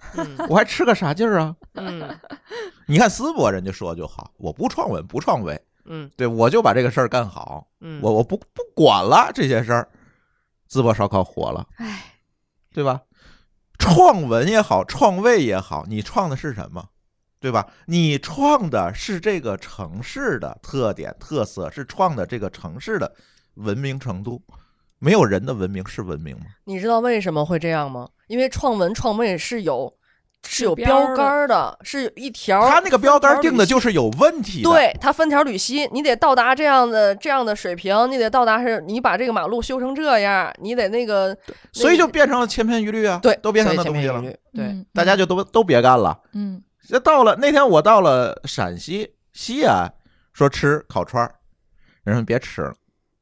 [0.48, 1.57] 我还吃个啥劲儿啊？
[1.74, 2.09] 嗯
[2.87, 9.88] 你看淄博人家说就好，我不创文不创卫，嗯对我就把这个事儿干好，嗯，我我不不管了这些事儿，
[10.70, 12.14] 淄博烧烤火了，哎，
[12.72, 13.00] 对吧？
[13.79, 16.88] 创文也好，创卫也好，你创的是什么？
[17.40, 17.66] 对吧？
[17.87, 23.14] 你创的是这个城市的特点特色，是创的这个城市的
[23.55, 24.42] 文明程度。
[24.98, 26.46] 没有人的文明是文明吗？
[26.64, 28.09] 你知道为什么会这样吗？
[28.29, 29.94] 因为创文创卫是有
[30.46, 34.70] 是有标杆的，是有一条他那个标杆定的就是有问题的。
[34.70, 41.37] 对，它分条缕析，你得到达这样的这样的水平，你得到达是，你把这个马路修成这样，你得那个
[41.72, 43.18] 所以就变成了千篇一律啊。
[43.22, 44.12] 对，都变成那东西了。
[44.12, 46.18] 以千篇一律对，嗯大家就都都别干了。
[46.33, 49.90] 嗯这到了那天，我到了陕西西安，
[50.35, 51.35] 说吃烤串儿，
[52.04, 52.74] 人说别吃了，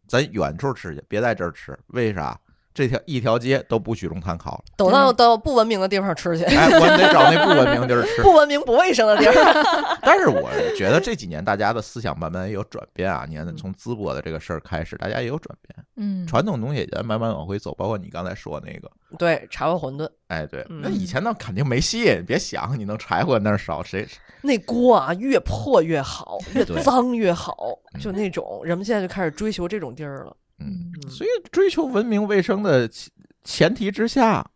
[0.08, 1.78] 咱远处吃去，别在这儿吃。
[1.88, 2.36] 为啥？
[2.74, 4.64] 这条一条街都不许用碳烤了。
[4.76, 8.22] 等到到不文明的地方吃去，哎，我得找那不文明地儿 吃。
[8.22, 9.64] 不文明不卫生的地儿。
[10.02, 13.24] 但是我觉得这几年大家的思想慢慢也有转变啊。
[13.28, 17.74] 你看，嗯从淄博的这个事儿开始，大家也有转变，嗯，传统东西也在慢慢往回走。
[17.74, 24.06] 包括你刚才说那个，对，柴火馄饨哎，对，嗯那以前那肯定没戏，别想你能柴火那儿烧，谁
[24.42, 27.56] 那锅啊，越破越好，越脏越好，
[27.94, 30.36] 嗯就那种人们现在就开始追求这种地儿了。
[30.64, 33.10] 嗯，嗯所以追求文明卫生的前
[33.44, 34.48] 前提之下，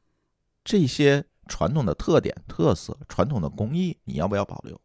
[0.65, 4.81] 这些传统的特点、特色、传统的工艺，你要不要保留？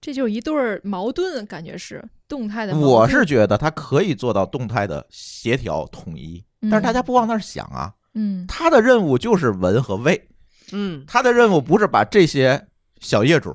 [0.00, 2.76] 这就是一对儿矛盾，感觉是动态的。
[2.76, 10.28] 我是觉得它可以做到动态的协调统一，但是大家不往那儿想啊，嗯他的任务就是文和卫，
[10.72, 12.66] 嗯，他的任务不是把这些
[13.00, 13.52] 小业主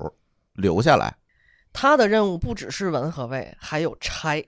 [0.54, 1.16] 留下来
[1.72, 4.44] 他的任务不只是文和卫，还有拆。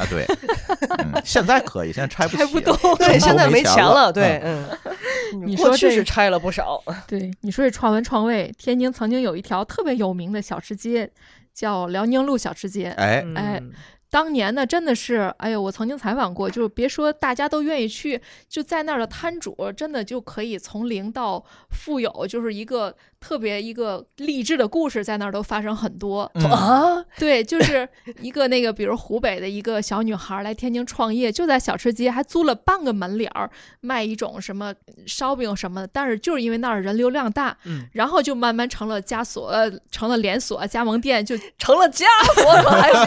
[0.00, 0.06] 啊。
[0.08, 0.24] 对，
[0.98, 4.12] 嗯，现在可以，现在拆不拆不动 对，现在没钱了。
[4.12, 4.66] 对，嗯，
[5.46, 6.82] 你过去说这是拆了不少。
[7.06, 11.10] 对，你说这创文创卫，天津曾经有一条特别有名的小吃街，
[11.52, 12.90] 叫辽宁路小吃街。
[12.96, 13.72] 哎，哎嗯
[14.12, 26.28] 当年呢，真的是，哎呦，我曾经采访过，就是别说大家都愿意去，就在那儿的摊主，真的就可以从零到富有，就是一个特别一个励志的故事，在那儿都发生很多。
[26.34, 27.86] 嗯啊，对，就是
[28.20, 33.48] 一个那个，比如湖北的一个小女孩来天津创业，就在小吃街还租了半个门脸儿，
[33.80, 34.74] 卖一种什么
[35.06, 35.86] 烧饼什么的。
[35.92, 43.04] 但是就是因为那儿人流量大，嗯然后就慢慢成了加锁，呃成了连锁加盟店，就 成了家伙可还行。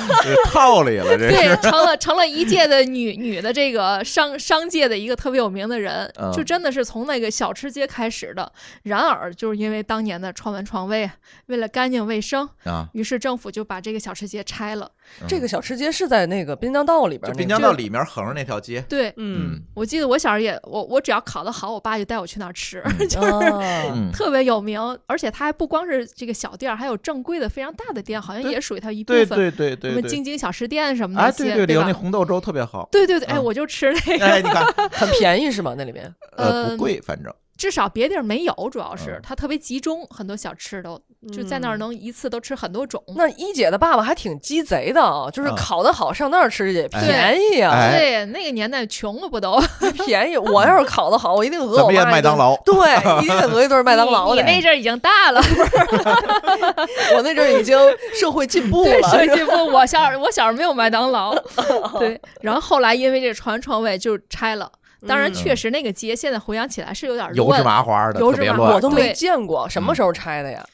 [0.50, 8.50] 套里了，这对，成了成了一届的女女的这个商商界的一个特别有名的人，嗯就真的是从那个小吃街开始的。
[8.82, 11.10] 然而，就是因为当年的创文创卫，
[11.46, 14.86] 为了干净卫生，啊，于是政府就把这个小吃街拆了。
[15.20, 24.80] 嗯这个小吃街是在那个滨江道里边滨江道里面横着那条街，对，嗯，我记得我小时候也，我我只要考得好，我爸就带我去那儿吃，嗯 就是特别有名。
[25.06, 29.36] 而且它还不光是这个小店儿，还有正规的非常大的店，好像也属于它一部对分。
[29.38, 35.74] 对对对什么对，京津小吃店什么哎，那些，对对，里对吧那红豆粥特别好，对对对，哎，嗯我就吃那个，哎，你看，很便宜是吗？
[35.76, 41.00] 那里面呃，不嗯贵，反正至少别地儿没有，主要是嗯它特别集中，很多小吃都
[41.32, 43.02] 就在那儿嗯能一次都吃很多种。
[43.16, 49.58] 那一姐的爸爸还挺鸡贼的啊，就是啊烤的好，上那儿吃去，哎便宜啊，哎对，那个年代穷了不都？
[50.04, 50.36] 便宜。
[50.36, 52.74] 我要是烤的好，我一定讹我妈麦当劳对，
[53.22, 54.34] 一定得讹一顿麦当劳。
[54.34, 55.40] 你你那阵儿已经大了，
[57.14, 57.78] 我那阵儿已经
[58.18, 59.52] 社会进步对，了，社进步。
[59.66, 61.34] 我小我小时候没有麦当劳，
[61.98, 62.20] 对。
[62.40, 64.70] 然后后来因为这传传位就拆了。
[65.06, 70.64] 当然，嗯确实那个街现在回想起来是有点油乱芝麻花的，油脂麻特别乱，我都没见过，什么时候拆的呀？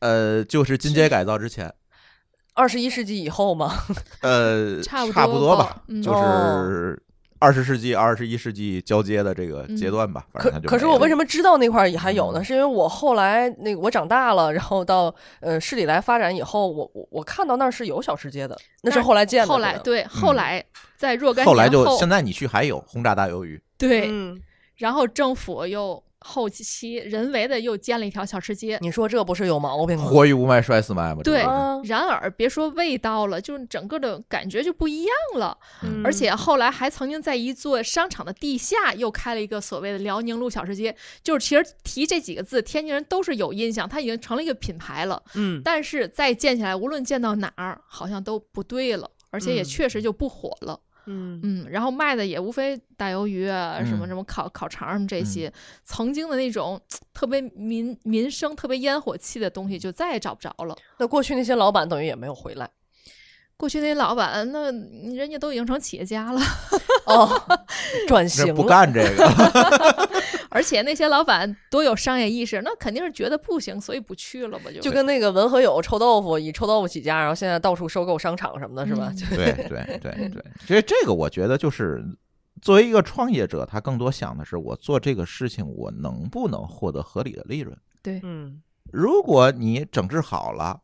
[0.00, 1.72] 呃，就是金街改造之前，
[2.54, 3.72] 二十一世纪以后吗？
[4.22, 7.02] 呃，差不多吧多吧，嗯就是
[7.42, 10.24] 二十世纪、二十一世纪交接的这个阶段吧。
[10.32, 12.40] 反可正它就可是我为什么么知道那块儿也还有呢？
[12.40, 19.52] 嗯是因为我后来那个我长大了，然后到呃市里来发展以后，我我我看到那儿是有小吃街的，那是后来建的。
[19.52, 20.64] 后来对后来
[20.96, 24.40] 在若干后来年后就现在你去还有轰炸大鱿鱼，对，嗯，
[24.76, 28.78] 然后政府又后期人为的又建了一条小吃街。
[28.80, 30.04] 你说这不是有毛病吗？
[30.04, 31.20] 活鱼不卖摔死卖吗。
[31.22, 35.56] 对啊然而，别说味道了，就是整个的感觉就不一样了。
[35.82, 45.22] 嗯而且后来还曾经在一座商场的地下又开了一个所谓的辽宁路小吃街，就是其实提这几个字，天津人都是有印象，它已经成了一个品牌了。
[45.34, 50.74] 嗯但是再建起来，无论建到哪儿，好像都不对了，而且也嗯确实就不火了。
[50.74, 51.40] 嗯嗯。
[51.42, 54.08] 嗯，然后卖的也无非大鱿鱼啊，什么嗯。
[54.08, 55.52] 什么烤烤肠什么这些，
[55.84, 56.80] 曾经的那种
[57.14, 60.76] 特别民民生、特别烟火气的东西，就再也找不着了。
[60.98, 62.68] 那过去那些老板等于也没有回来。
[63.56, 64.72] 过去那些老板，那
[65.14, 66.40] 人家都已经成企业家了，
[67.06, 67.30] 哦，
[68.08, 69.24] 转型这不干这个，
[70.52, 74.70] 而且那些老板多有商业意识，那肯定是觉得不行，所以不去了吧？
[74.70, 79.10] 就就跟那个文和友臭豆腐以臭豆腐起家，然后现在到处收购商场什么的，是吧？
[79.10, 82.04] 嗯对对对对， 所以这个我觉得就是
[82.60, 87.76] 作为一个创业者，他更多想的是我做这个事情，我能不能获得合理的利润。
[88.02, 88.60] 对嗯
[88.90, 90.78] 如果你整治好了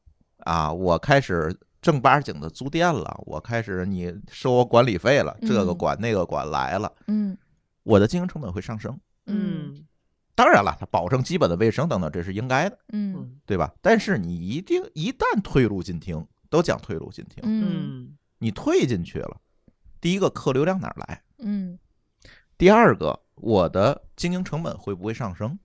[0.45, 7.37] 啊，我开始正八经的租店了，我开始你收我管理费了，这个嗯管那个管来了，嗯
[7.83, 8.99] 我的经营成本会上升。
[9.29, 9.85] 嗯嗯
[10.35, 13.75] 当然了，它保证基本的卫生等等，这是应该的，嗯嗯对吧？
[13.83, 19.41] 但是你一定一旦退路进厅，都讲退路进厅，嗯嗯你退进去了，
[20.01, 21.23] 第一个客流量哪儿来？
[21.39, 21.79] 嗯
[22.57, 25.59] 第二个，我的经营成本会不会上升？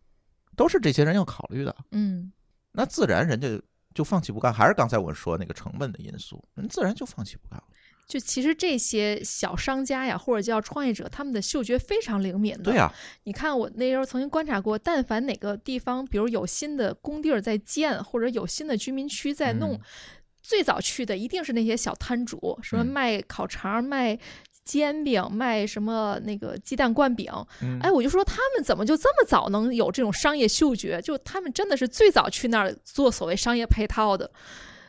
[0.56, 1.76] 都是这些人要考虑的。
[1.92, 2.32] 嗯
[2.72, 3.62] 那自然人家
[3.94, 7.64] 就放弃不干，还是刚才我说那个成本的因素，人自然就放弃不干了。
[8.06, 12.64] 就其实这些小商家呀，或者叫创业者，他们的嗅觉非常灵敏的。
[12.64, 19.80] 对呀、你看，我那时候曾经观察过，但凡哪个地方，比如有新的工地儿在建，或者有新的居民区在弄，嗯
[20.42, 24.20] 最早去的一定是那些小摊主，什么嗯卖烤肠、卖
[24.66, 27.32] 煎饼、卖什么那个鸡蛋灌饼。
[27.62, 31.02] 嗯哎，我就说他们怎么就这么早能有这种商业嗅觉？
[31.02, 34.30] 就他们真的是最早去那儿做所谓商业配套的。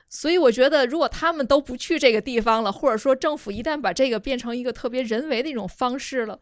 [0.09, 6.38] 所以我觉得，如果他们都不去这个地方了，或者说政府一旦把这个变成一个特别人为的一种方式了，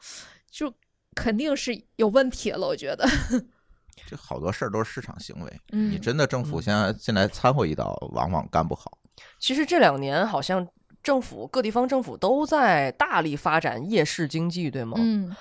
[0.51, 0.73] 就
[1.15, 2.67] 肯定是有问题了。
[2.67, 3.09] 我觉得，
[4.07, 8.99] 这好多事儿都是市场行为，嗯你真的政府嗯现在进来掺和一刀，往往干不好。
[9.39, 10.67] 其实这两年好像
[11.03, 14.97] 政府各地方政府都在大力发展夜市经济，对吗？
[14.99, 15.35] 嗯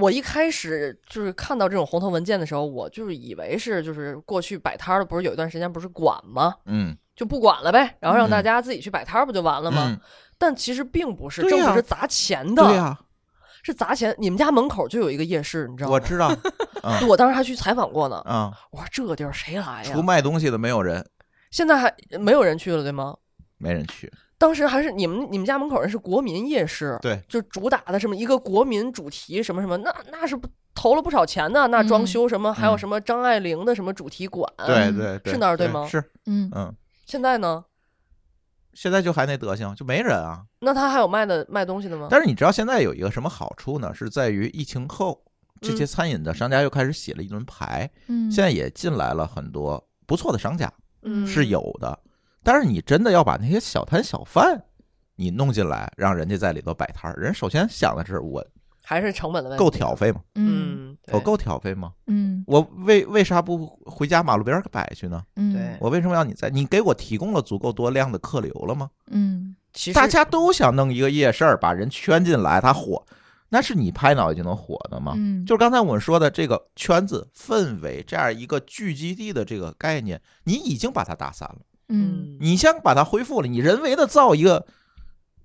[0.00, 6.54] 我一开始就是看到这种红头文件的时候，我就是以为是就是过去摆摊儿的，不是有一段时间不是管吗？
[6.66, 9.86] 嗯，就不管了呗，然后让嗯大家自己去摆摊儿不就完了吗？
[9.88, 10.00] 嗯
[10.38, 12.98] 但其实并不是，政府是砸钱的，对呀、
[13.62, 14.14] 是砸钱。
[14.18, 15.94] 你们家门口就有一个夜市，你知道吗？
[15.94, 16.26] 我知道，
[16.84, 18.16] 啊我当时还去采访过呢。
[18.26, 20.02] 啊，我说这地儿谁来呀除？
[20.02, 21.02] 卖东西的没有人，
[21.50, 23.16] 现在还没有人去了，对吗？
[23.56, 24.12] 没人去。
[24.38, 31.66] 当时还是你们你们家门口那是国民夜市，对，就主打的什么一个国民主题什么什么，那那是不投了不少钱呢？
[31.68, 36.74] 那装修什么，还有什么张爱玲的什么主题馆，对对对，是那儿对吗是，嗯嗯，
[37.06, 37.64] 现在呢？
[38.74, 40.44] 现在就还那德行，就没人啊。
[40.60, 42.08] 那他还有卖的卖东西的吗？
[42.10, 43.94] 但是你知道现在有一个什么好处呢？
[43.94, 45.24] 是在于疫情后，
[45.62, 50.70] 这些嗯餐饮的商家又开始写了一轮牌，嗯，现在也进来了很多不错的商家，
[51.04, 51.98] 嗯，是有的。
[52.46, 54.62] 但是你真的要把那些小摊小贩
[55.16, 58.46] 你弄进来，让人家在里头摆摊儿，人首先想的是我
[58.84, 60.20] 还是成本的问题，够挑，费吗？
[60.36, 61.92] 嗯我够挑费吗？
[62.06, 65.20] 嗯我为为啥不回家马路边儿摆去呢？
[65.34, 66.48] 嗯对我为什么要你在？
[66.48, 68.88] 你给我提供了足够多量的客流了吗？
[69.10, 73.04] 嗯其实大家都想弄一个夜市儿，把人圈进来，它火，
[73.48, 75.14] 那是你拍脑袋就能火的吗？
[75.16, 81.58] 嗯，就是刚才我们说的这个圈子氛围这样一个聚集地的这个概念，你已经把它打散了。
[81.88, 84.66] 嗯你先把它恢复了，你人为的造一个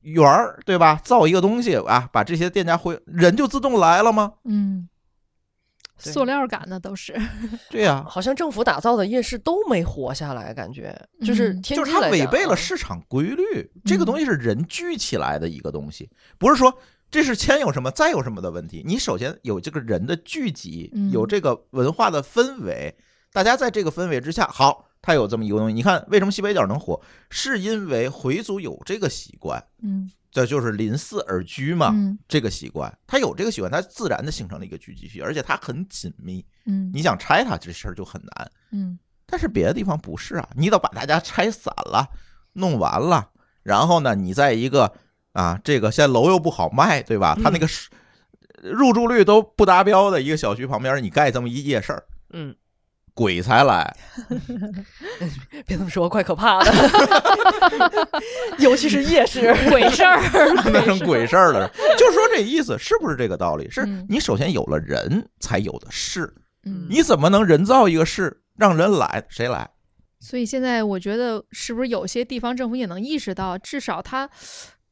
[0.01, 0.99] 圆儿，对吧？
[1.03, 4.33] 造一个东西啊，把这些店家恢，人就自动来了吗？
[4.45, 4.89] 嗯，
[5.97, 7.15] 塑料感的都是，
[7.69, 13.71] 对呀、好像政府打造的夜市都没活下来，感觉就是嗯天就是它违背了市场规律。
[13.85, 16.75] 这个东西是人聚起来的一个东西，不是说
[17.11, 18.81] 这是先有什么再有什么的问题。
[18.83, 22.95] 你首先有这个人的聚集，嗯有这个文化的氛围，
[23.31, 25.73] 大家在这个氛围之下，好，它有这么一个东西。
[25.73, 26.99] 你看，为什么西北角能火？
[27.29, 31.91] 是因为回族有这个习惯，嗯这就是临寺而居嘛。
[31.93, 36.45] 嗯这个习惯，它有这个习惯，它自然的形成了一个聚集区，而且它很紧密。
[36.65, 38.51] 嗯你想拆它，这事儿就很难。
[38.71, 42.09] 嗯但是别的地方不是啊，你得把大家拆散了，
[42.53, 43.29] 弄完了，
[43.63, 44.93] 然后呢，你在一个
[45.31, 47.37] 啊，这个现在楼又不好卖，对吧？
[47.41, 47.89] 它那个是
[48.61, 52.53] 入住率都不达标的一个小区旁边，你盖这么一夜市儿，嗯，
[53.13, 53.95] 鬼才来。
[55.67, 56.71] 别这么说，怪可怕的，
[58.59, 59.53] 尤其是夜市。
[59.69, 60.19] 鬼事儿。
[60.71, 63.69] 那成鬼事儿了，就是说这意思，是不是这个道理？
[63.69, 66.33] 是嗯你首先有了人，才有的事。
[66.65, 69.23] 嗯，你怎么能人造一个事，让人来？
[69.29, 69.69] 谁来？
[70.19, 74.29] 所以现在我觉得，是不是有些地方政府也能意识到，至少他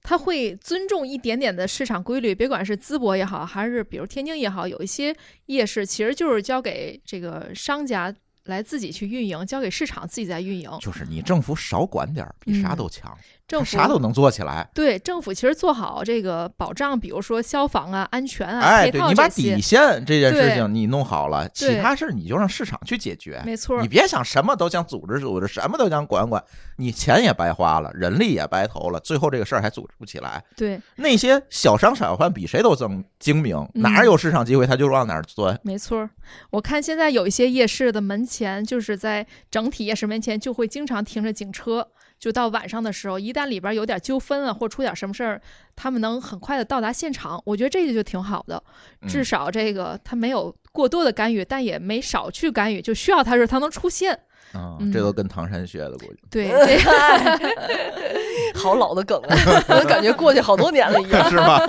[0.01, 5.15] 他会尊重一点点的市场规律，别管是淄博也好，还是比如天津也好，有一些
[5.47, 8.13] 夜市其实就是交给这个商家
[8.45, 10.69] 来自己去运营，交给市场自己在运营。
[10.81, 13.15] 就是你政府少管点儿，比啥嗯都强，
[13.49, 14.69] 政府啥都能做起来。
[14.75, 23.41] 对政府其实做好这个保障，比如说消防啊、安全啊、哎，对你把底，线这件事情你弄好了，其他事儿你就让市场去解决。
[23.43, 26.41] 没错你，别想什么都想组织组织，什么都想管管，
[26.77, 30.43] 你钱也白花了，人力也白投了，最后这个事儿还组织不起来。
[30.55, 35.59] 对，那些小商小贩比谁都精精明，嗯哪儿有市场机会他就往哪儿钻。
[35.63, 36.09] 没错儿，
[36.51, 41.87] 我看现在有一些夜市的门前，就是在整体夜市门前就会经常停着警车，
[42.20, 45.41] 就到晚上的时候，一旦里边有点纠纷啊，或出点什么事儿，
[45.76, 47.41] 他们能很快的到达现场。
[47.45, 48.61] 我觉得这个就挺好的，
[49.07, 54.20] 至嗯少这个他没有过多的干预，但也没少去干预，就需要他时候他能出现。
[54.51, 59.38] 啊、嗯这都跟唐山学的，估计对，这个好老的梗啊，
[59.70, 61.24] 我感觉过去好多年了一样。
[61.30, 61.63] 是吧？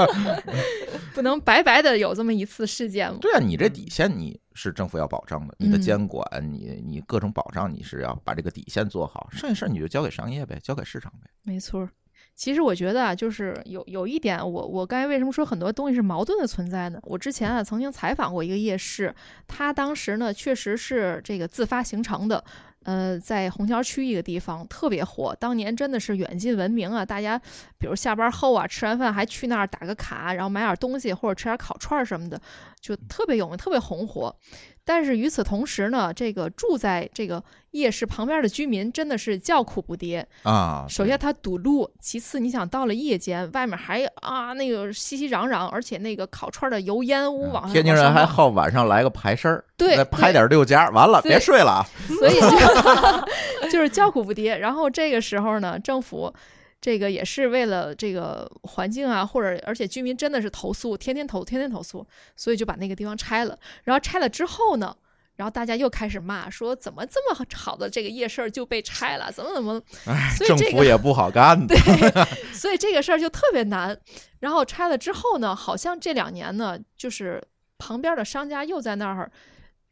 [1.14, 3.18] 不能白白的有这么一次事件吗。
[3.20, 11.30] 对啊，你这底线你是政府要保障的，你的嗯监管，你你各种保障，你是要把这个底线做好，剩下事儿你就交给商业呗，交给市场呗。
[11.42, 11.88] 没错儿。
[12.34, 16.98] 其实我觉得啊，就是有有一点，我我刚才为什么说很多东西是矛盾的存在呢？
[17.02, 19.14] 我之前啊曾经采访过一个夜市，
[19.46, 22.42] 他当时呢确实是这个自发形成的，
[22.84, 27.04] 呃，在虹桥区一个地方特别火，当年真的是远近闻名啊！
[27.04, 27.38] 大家
[27.78, 32.40] 比如下班后啊，吃完饭还去那儿打个卡，然后买点东西或者吃点烤串儿什么的，
[32.80, 34.34] 就特别有名，特别红火。
[34.82, 40.24] 但是与此同时呢，这个住在这个夜市旁边的居民真的是叫苦不迭。
[40.42, 47.72] 啊，首先它堵路，其次你想到了夜间，外面还啊那个熙熙攘攘，而且那个烤串的油烟雾往上。
[47.72, 51.86] 嗯天津人还好晚上来个排身儿，对再拍点六家，完了别睡了啊。
[52.18, 54.58] 所以就 就是叫苦不迭。
[54.58, 56.32] 然后这个时候呢，政府
[56.80, 62.04] 这个也是为了这个环境啊，或者而且居民真的是投诉，天天投，天天投诉，
[62.34, 63.56] 所以就把那个地方拆了。
[63.84, 64.96] 然后拆了之后呢？
[65.40, 69.32] 然后大家又开始骂，说怎么这么好的这个夜市儿就被拆了？
[69.32, 69.80] 怎么怎么？
[70.04, 71.78] 哎，政府也不好干 对。
[72.52, 73.98] 所以这个事儿就特别难。
[74.40, 77.42] 然后拆了之后呢，好像这两年呢，就是
[77.78, 79.32] 旁边的商家又在那儿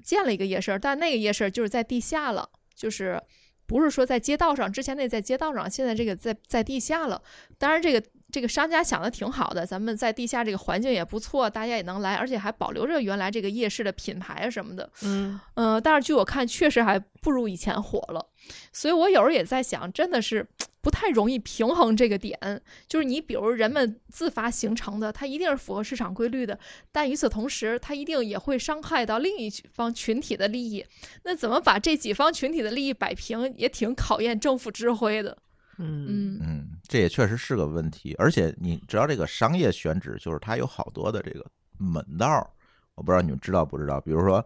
[0.05, 3.19] 建了一个夜市儿，但那个夜市儿就是在地下了，就是
[3.67, 7.23] 不是说在街道上，之前那在街道上，现在这个在在地下了。
[7.57, 14.91] 当然，这个这个商家想的挺好的，咱们在地下这个环境也不错，大家也能来，而且还保留着原来这个夜市的品牌啊什么的。
[15.03, 18.27] 嗯，嗯，但是据我看，确实还不如以前火了。
[18.73, 20.47] 所以我有时候也在想，真的是
[20.83, 22.39] 不太容易平衡这个点。
[22.87, 26.59] 就是你比如人们自发形成的，它一定是符合市场规律的，
[26.93, 30.85] 但与此同时，它一定也会伤害到另一方群体的利益。
[31.25, 35.39] 那怎么把这几方群体的利益摆平，也挺考验政府智慧的。
[35.79, 38.15] 嗯嗯嗯，这也确实是个问题。
[38.19, 41.47] 而且你知道，这个商业选址就是它有好多的这个
[41.79, 42.47] 门道儿，
[42.95, 44.01] 我不知道你们知道不知道。
[44.01, 44.45] 比如说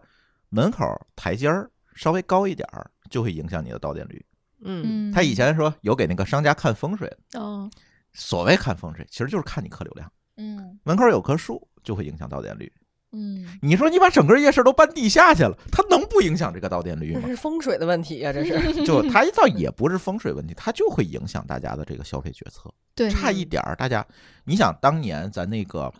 [0.49, 4.25] 门口台阶儿稍微高一点儿，就会影响你的到店率。
[4.65, 7.69] 嗯嗯，他以前说有给那个商家看风水，哦，
[8.13, 10.11] 所谓看风水，其实就是看你客流量。
[10.37, 12.71] 嗯门口有棵树就会影响到店率。
[13.15, 17.19] 嗯，你说你把整个夜市都搬地下去了，它能不影响这个到店率吗？
[17.23, 18.73] 这是风水的问题呀、这是。
[18.83, 22.71] 就它倒也不是风水问题，它就会影响大家的这个消费决策。
[22.95, 24.03] 对，差一点儿，大家，
[24.43, 25.91] 你想当年咱那个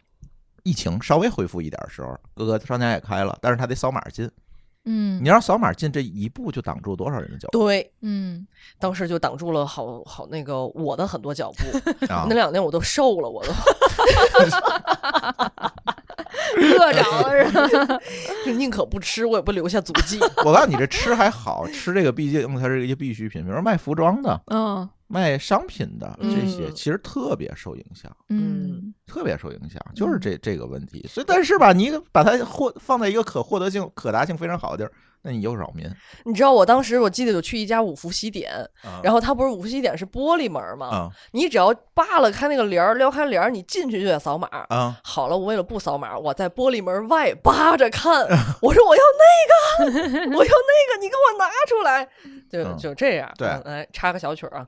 [0.63, 4.29] 疫情稍微恢复一点的时候，各个商家也开了，但是他得扫码进，
[4.85, 8.45] 嗯你让扫码进这一步就挡住多少人的脚步对，嗯，
[8.79, 11.77] 当时就挡住了好好那个我的很多脚步。
[12.11, 12.33] 啊那！
[12.35, 13.53] 两年我都瘦了，我都
[16.57, 17.99] 饿着了是吧？
[18.45, 20.19] 就宁可不吃，我也不留下足迹。
[20.45, 28.11] 我告诉你，这吃还好，吃这个毕竟它是一个必需品，比如说卖服装的、嗯卖商品的这些，嗯其实特别受影响。
[28.29, 31.05] 嗯特别受影响，就是这这个问题。
[31.07, 34.91] 所以，但是吧，你把它获放在一个可获得性、可达性非常好的地儿，
[35.23, 35.89] 那你又扰民。
[36.25, 38.51] 你知道我当时我记得有去一家五福西点，
[39.01, 40.87] 然后后它不是五福西点是玻璃门吗？
[40.87, 44.47] 啊你只要扒拉开那个帘儿，撩开帘儿，你进去就得扫码。
[44.69, 48.23] 啊，好了，我为了不扫码，我在玻璃门外扒着看。
[48.61, 52.07] 我说我要那个，我要那个，你给我拿出来。
[52.49, 53.33] 就嗯就这样。
[53.65, 54.67] 来插个小曲儿啊。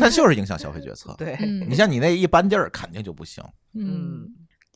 [0.00, 1.14] 它就是影响消费决策。
[1.18, 3.44] 对，嗯，你像你那一般地儿，肯定就不行。
[3.74, 4.26] 嗯。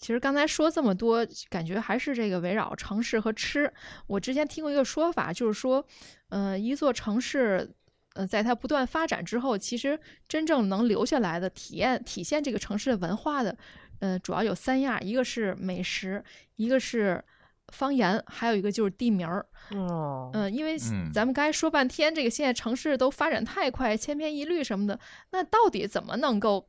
[0.03, 3.73] 其实刚才说这么多，感觉还是这个围绕城市和吃。
[4.09, 5.87] 我之前听过一个说法，就是说，
[6.29, 7.73] 呃，一座城市，
[8.15, 9.97] 呃，在它不断发展之后，其实
[10.27, 13.57] 真正能留下来的体验、体现这个城市的文化的，
[14.01, 16.23] 呃，主要有三样，一个是美食，
[16.57, 17.23] 一个是
[17.69, 19.47] 方言，还有一个就是地名儿。
[19.71, 24.99] 哦，嗯、因为嗯咱们刚才说半天，这个现在城市都发展太快，千篇一律什么的，
[25.31, 26.69] 那到底怎么能够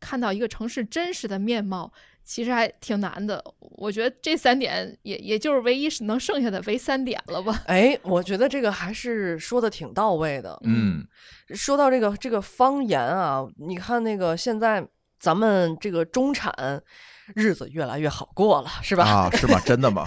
[0.00, 1.92] 看到一个城市真实的面貌？
[2.24, 3.42] 其实还挺难的。
[3.58, 7.62] 我觉得这三点也也就是唯一是能剩下的唯三点了吧。
[7.66, 10.58] 哎，我觉得这个还是说的挺到位的。
[10.64, 11.06] 嗯
[11.54, 14.86] 说到这个这个方言啊，你看那个现在
[15.18, 16.52] 咱们这个中产
[17.34, 19.04] 日子越来越好过了，是吧？
[19.04, 19.60] 啊，是吗？
[19.64, 20.04] 真的吗？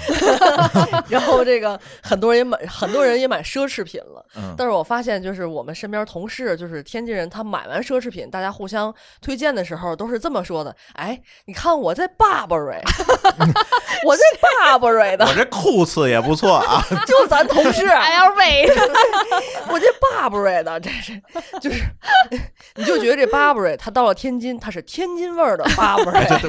[1.10, 4.26] 然后这个很多人也买，很多人也买奢侈品了。
[4.36, 12.82] 嗯但是我发现，就是我们身边同事，就是天津人，他买完奢侈品，大家互相推荐的时候都是这么说的：“哎，你看我在 Burberry，
[14.06, 16.82] 我在 Burberry 的我，这裤子也不错啊。
[17.08, 18.72] 就咱同事，LV，
[19.70, 21.22] 我这 Burberry 的，这是
[21.60, 21.84] 就是，
[22.76, 26.48] 你就觉得这 Burberry，他到了天津，他是天津味儿的 Burberry，这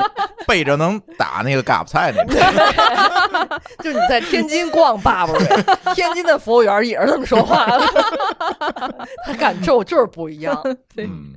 [0.56, 2.34] 这背着能打那个嘎巴菜那种。
[3.82, 5.62] 就是你在天津逛 Burberry，
[5.94, 7.80] 天津的服务员也是这么说话的，
[9.24, 10.60] 他感受就是不一样。
[10.96, 11.34] 嗯，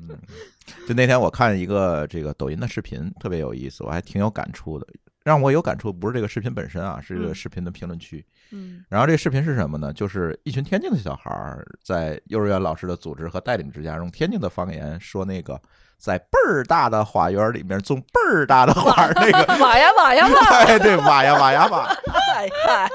[0.88, 4.88] 就那天我看一个这个抖音的视频，特别有意思，我还挺有感触的。
[5.24, 8.26] 让我有感触不是这个视频本身啊，是这个嗯视频的评论区。
[8.52, 9.94] 嗯然后这个视频是什么呢？
[9.94, 15.62] 就是一群天津的小孩儿在幼儿园老师的组织和带领之下，用天津的方言说那个
[16.00, 21.86] 在倍儿大的花园里面种倍儿大的花儿，那个 挖呀挖呀挖， 哎对，挖呀挖呀挖。
[22.34, 22.90] 嗨嗨，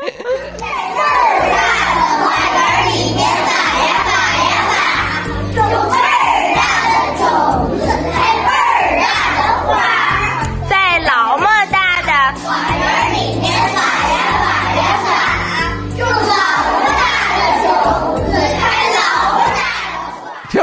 [5.55, 6.14] 在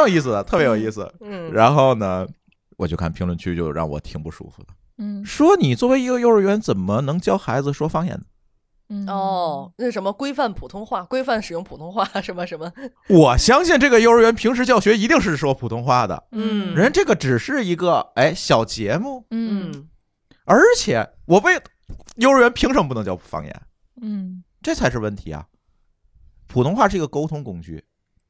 [0.02, 1.12] 有意思的，特别有意思。
[1.22, 2.28] 嗯，然后呢，
[2.78, 5.24] 我就看评论区，就让我挺不舒服的，嗯。
[5.26, 8.24] 说你作为一个幼儿园，怎么能教孩子说方言呢？
[8.90, 9.08] 嗯。
[9.08, 12.72] 哦，那什么规范普通话，规范使用普通话，什么什么，
[13.08, 16.76] 我相信这个幼儿园平时教学一定是说普通话的，嗯。
[16.76, 19.88] 人这个只是一个哎小节目，嗯嗯。
[20.46, 21.62] 而且我为
[22.16, 23.62] 幼儿园凭什么不能教方言？
[24.02, 24.44] 嗯。
[24.64, 25.44] 这才是问题啊！
[26.48, 27.84] 普通话是一个沟通工具，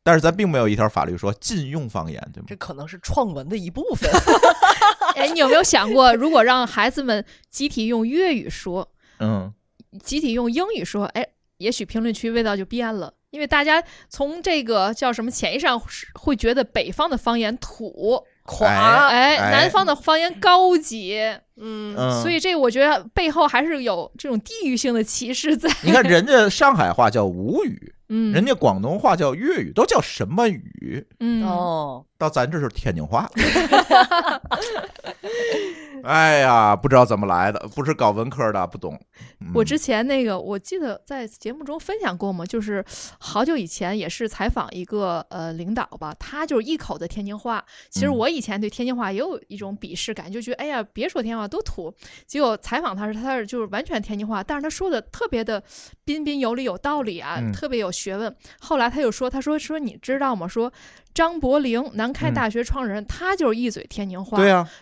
[0.04, 2.56] 但是咱并没有一条法律说禁用方言，对吗这？
[2.56, 4.10] 可能是创文的一部分。
[5.16, 8.90] 哎，你有没有想过，如果让孩子们集体用粤语说，
[9.20, 9.54] 嗯，
[10.04, 11.26] 集体用英语说，哎，
[11.58, 13.14] 也许评论区味道就变了。
[13.32, 21.18] 因为大家从这个叫什么潜意识上是会觉得北方的方言土，垮，哎，哎南方的方言高级，
[21.56, 25.70] 嗯嗯所以这我觉得背后还是有这种地域性的歧视在。
[25.82, 31.08] 你看人家上海话叫吴语，嗯，人家广东话叫粤语，都叫什么语？
[31.22, 33.30] 嗯哦， 到咱这是天津话。
[36.04, 39.00] 哎呀，不知道怎么来的，不是搞文科的，不懂。
[39.40, 42.84] 嗯我之前那个，我记得在节目中分享过嘛，就是
[43.20, 47.64] 好久以前也是采访一个呃领导吧，他就是一口的天津话。
[47.90, 51.94] 其实嗯我以前对天津话也有一种鄙视感，就觉得哎呀，别说天津话多土。
[52.26, 55.62] 结果采访他是他是就是完全天津话，但是他说的特别的
[56.04, 58.36] 彬彬有礼有道理啊，嗯特别有学问。
[58.60, 60.48] 后来他又说，他说说你知道吗？
[60.48, 60.72] 说
[61.14, 64.38] 张伯苓，南开嗯大学创始人，他就是一嘴天津话。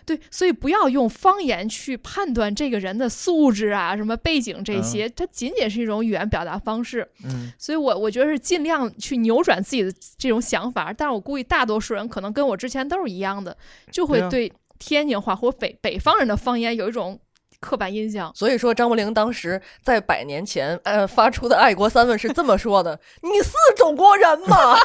[0.06, 7.06] 对所以不要用方言去判断这个人的素质啊、什么背景这些，它仅仅是一种语言表达方式。
[7.24, 13.56] 嗯，所以我我觉得是尽量去扭转自己的这种想法，但是我估计大多数人可能跟我之前都是一样的，
[13.90, 17.18] 就会对天津话或北北方人的方言有一种
[17.60, 18.32] 刻板印象。
[18.34, 24.76] 所以说张伯苓当时在百年前呃发出的爱国三问是这么说的：“你是中国人吗？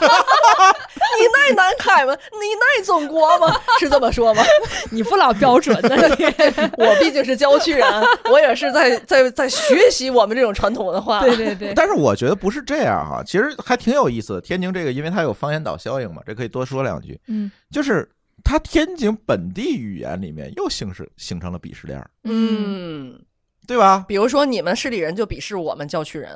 [1.17, 2.13] 你奈南开吗？
[2.13, 4.43] 你奈中国吗？”是这么说吗？
[4.91, 6.26] 你不老标准的你，
[6.78, 7.88] 我毕竟是郊区人，
[8.30, 11.21] 我也是在在在学习我们这种传统文化。
[11.21, 14.41] 对对对，但是我觉得不是这样哈、其实还挺有意思的。
[14.41, 17.19] 天津这个，因为它有方言岛效应嘛，这可以多说两句。
[17.28, 18.07] 嗯就是
[18.46, 23.20] 它天津本地语言里面又形成形成了鄙视链儿，嗯，
[23.68, 24.06] 对吧？
[24.08, 26.32] 比如说你们市里人就鄙视我们郊区人，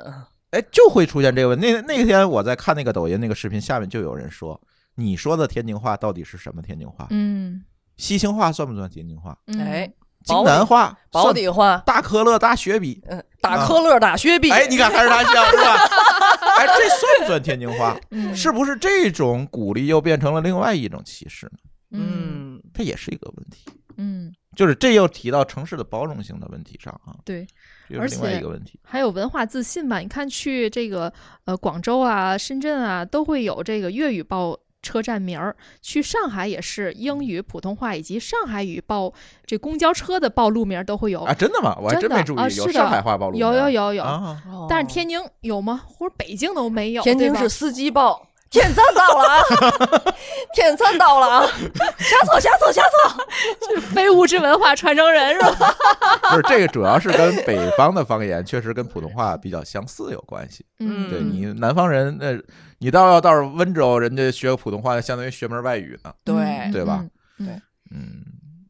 [0.50, 1.70] 哎，就会出现这个问题。
[1.72, 4.60] 那那天我在看那个抖音那个视频，下面就有人说
[4.96, 7.06] ：“你说的天津话到底是什么天津话？
[7.10, 7.64] 嗯
[7.96, 9.38] 西青话算不算天津话？
[9.46, 9.88] 嗯哎，
[10.24, 13.00] 京南话保算底话，大可乐大雪碧？
[13.06, 15.76] 嗯，打可乐打雪碧，哎，你看还是他像是吧？
[16.58, 17.96] 哎，这算不算天津话？
[18.10, 21.58] 嗯是不是这种鼓励又变成了另外一种歧视呢？
[21.90, 23.64] 嗯它，也是一个问题。
[23.96, 27.46] 嗯就是这又提到城市的包容性的问题上啊，对，
[27.88, 28.80] 这又是另外而且一个问题。
[28.82, 29.98] 还有文化自信吧。
[29.98, 31.12] 你看去这个
[31.44, 39.12] 呃广州啊、深圳啊，都会有这个粤语报车站名儿；去上海也是英语、普通话以及上海语报
[39.44, 41.22] 这公交车的报路名儿都会有。
[41.22, 41.76] 啊，真的吗？
[41.80, 45.82] 我还真的没注意，啊是的有上海话报路名有有有有，啊，但是天津有吗？
[45.86, 47.02] 或者北京都没有？
[47.02, 48.26] 天津是司机报。
[48.50, 49.42] 天餐到了啊！
[50.54, 51.46] 天餐到了啊！
[51.98, 53.80] 下错下错下错！
[53.94, 55.72] 非物质文化传承人是吧？
[56.30, 60.66] 不是这个，主要是跟北方的方言确实跟普通话比较相似有关系。
[60.80, 62.36] 嗯对你南方人，那
[62.78, 66.12] 你到要到是温州，人家学个普通话，相当于学门外语呢。
[66.24, 67.04] 对嗯对吧？
[67.38, 67.60] 嗯
[67.92, 68.22] 嗯，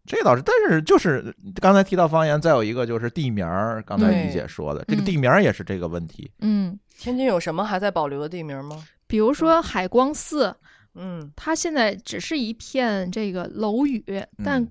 [0.06, 6.30] 这倒是，但是就是刚才提到方言，再有一个就是地名儿，刚才对李姐说的，这个嗯地名儿也是这个问题。
[6.40, 8.76] 嗯，天津有什么还在保留的地名吗？
[9.10, 10.54] 比如说海光寺，
[10.94, 14.02] 嗯，它现在只是一片这个楼宇，
[14.44, 14.68] 但嗯。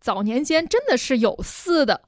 [0.00, 1.98] 早年间真的是有寺的。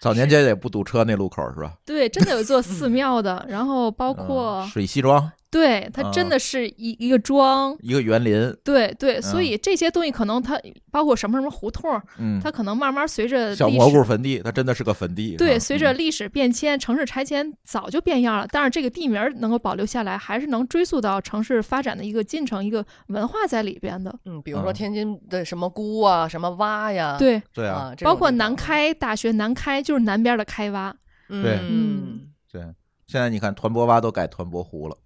[0.00, 1.72] 早年间也不堵车那路口是吧？
[1.84, 11.88] 对，真的有一座寺庙的，然后包括、嗯水西庄对它真啊的是一、一个庄，一个园林，对对，所嗯以这些东西可能它包括什么什么胡同，
[12.18, 15.36] 嗯，它可能慢慢随着小蘑菇史坟地，它真的是个坟地。
[15.36, 24.12] 对，啊随着嗯历史变迁，城市拆迁早就变样了，但是这个地名儿能够保留下来，还是能追溯到城市发展的一个进程、一个文化在里边的。
[24.24, 30.92] 嗯，比如说嗯天津的什么姑啊，什么洼呀，对，对啊，啊，包括南，开大学，南开就是南边的开挖。
[31.28, 32.62] 对嗯，对。
[33.06, 34.96] 现在你看团泊洼都改团泊湖了，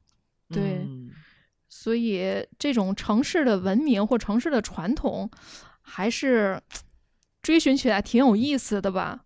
[0.49, 0.79] 对。
[0.79, 1.11] 嗯。
[1.71, 5.31] 所以这种城市的文明或城市的传统，
[5.83, 6.61] 还是
[7.43, 9.25] 追寻起来挺有意思的吧？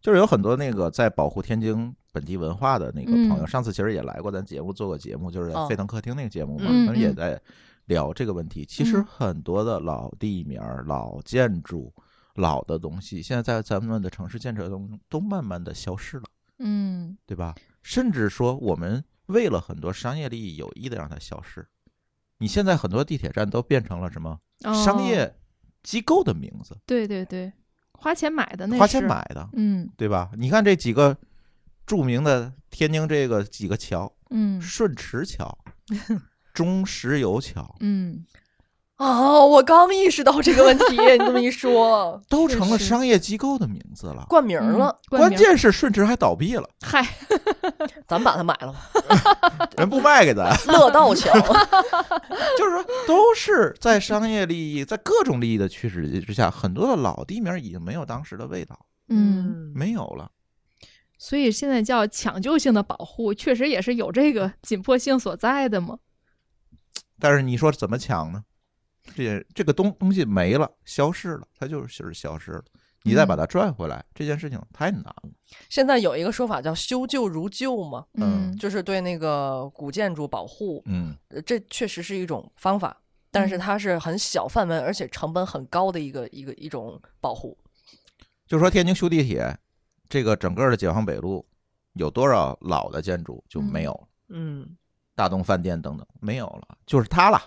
[0.00, 3.46] 就是有很多那个在保护天津本地文化的那个朋友，嗯。
[3.46, 6.58] 上次其实也来过咱节目做过节目，就是沸腾客厅那个节目。
[6.58, 7.16] 嘛，嗯他们也嗯。
[7.16, 7.40] 在
[7.86, 8.64] 聊这个问题。
[8.64, 9.04] 其实嗯。
[9.04, 11.92] 很多的老地名儿、老建筑、
[12.36, 16.24] 老的东西，现在在咱们的城市建设中都慢慢的消失了，
[16.58, 17.18] 嗯。
[17.26, 17.54] 对吧？
[17.82, 21.66] 甚至说我们为了很多商业利益，有意的让它消失。
[22.38, 25.36] 你现在很多地铁站都变成了什么商哦业
[25.82, 27.52] 机构的名字，对对对，
[27.92, 29.88] 花钱买的那花钱，买的，嗯。
[29.96, 30.30] 对吧？
[30.36, 31.16] 你看这几个
[31.86, 34.60] 著名的天津这个几个桥，嗯。
[34.60, 35.58] 顺驰桥、
[36.54, 38.24] 中石油桥，嗯，
[39.00, 44.26] 啊，我刚意识到这个问题，你这么一说， 都成了商业机构的名字了。
[44.28, 47.02] 冠名嗯了，关键是顺驰还倒闭了，嗨，
[48.06, 51.32] 咱把它买了吧， 人不卖给咱， 乐道桥，
[52.58, 58.78] 就是说都是在商业利益、在各种利益的驱使之下，很多的老地名已经没有当时的味道，
[59.08, 60.30] 嗯，没有了。
[61.16, 66.00] 所以现在叫抢救性的保护，确实也是有这个紧迫性所在的嘛。
[67.18, 68.44] 但是你说怎么抢呢？
[69.14, 72.64] 这这个东东西没了，消失了，它就是消失了。
[73.02, 75.22] 你再把它拽回来，这件事情太难了。
[75.70, 83.00] 现在有一个说法叫修旧如旧嘛，嗯就是对那个古建筑保护，嗯，呃这确实是一种方法，
[83.30, 87.56] 但是嗯它是很小范围，而且成本很高的一个一个一种保护。
[88.46, 89.58] 就说天津修地铁，
[90.06, 91.46] 这个整个的解放北路
[91.94, 94.76] 有多少老的建筑就没有了，嗯
[95.14, 97.40] 大东饭店等等没有了，就是它了，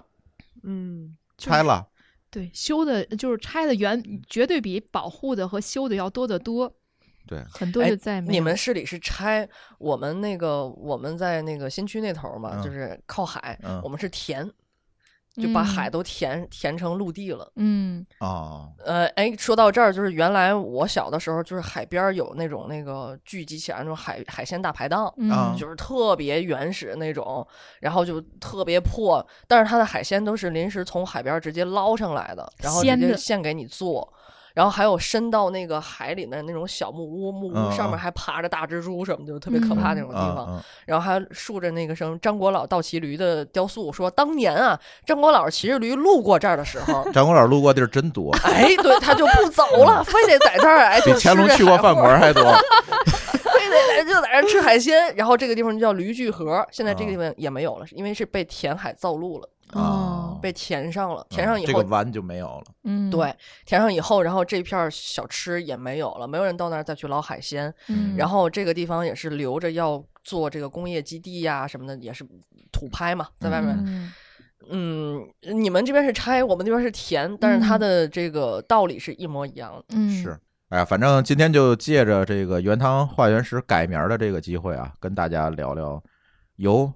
[0.64, 1.88] 嗯，拆了。
[2.30, 6.74] 对，修的就是拆的原，绝对比保护的和修的要多得多。
[7.26, 8.32] 对，很多哎就再没有。
[8.34, 14.50] 你们市里是拆我们那个我们在那个新区那头嘛，嗯就是靠海，嗯我们是填，
[15.36, 17.52] 就把海都填、填成陆地了。
[17.56, 27.46] 嗯啊，呃，哎，说到这儿，就是原来我小的时候，就是海边儿有那种那个聚集起来那种海海鲜大排档，嗯啊就是特别原始那种，
[27.80, 34.12] 然后就特别破，但是它的海鲜都是临时从海边直接捞上来的，然后直接现给你做。
[34.54, 40.48] 然后还有伸到那个海里的那种小木屋，木屋上面还爬着大蜘蛛什么的，就特别可怕那种地方。
[40.50, 52.44] 嗯然后还竖着那个什么张国老倒骑驴的雕塑，说当年啊，张国老骑着驴路过这儿的时候，嗯，张国老路过地儿真多，哎，对他就不走了，非得在这儿哎，比乾隆去过饭馆还多。
[53.54, 55.16] 非得就在那儿吃海鲜。
[55.16, 60.13] 然后这个地方就叫驴具河，现在这个地啊方也没有了，因为是被填海造陆了，哦
[60.44, 61.26] 被填上了。
[61.30, 62.66] 填上以嗯这，个湾就没有了。
[62.84, 63.34] 嗯，对，
[63.66, 67.74] 填上以后，然后这片儿小吃也没有了，没有人到那儿再去捞海鲜。
[67.88, 72.26] 嗯，然后这个地方也是留着要做这个工业基地呀、什么的，也是
[72.74, 73.74] 土拍嘛，在外面。
[73.88, 74.12] 嗯
[74.70, 75.28] 嗯，
[75.62, 79.84] 你们这边是拆，我们这边是填，但是它嗯的这个道理是一模一样的。
[79.90, 80.38] 嗯是，
[80.70, 86.02] 哎呀，反正今天就借着这个原汤化原石改名的这个机会啊，跟大家聊聊
[86.56, 86.92] 由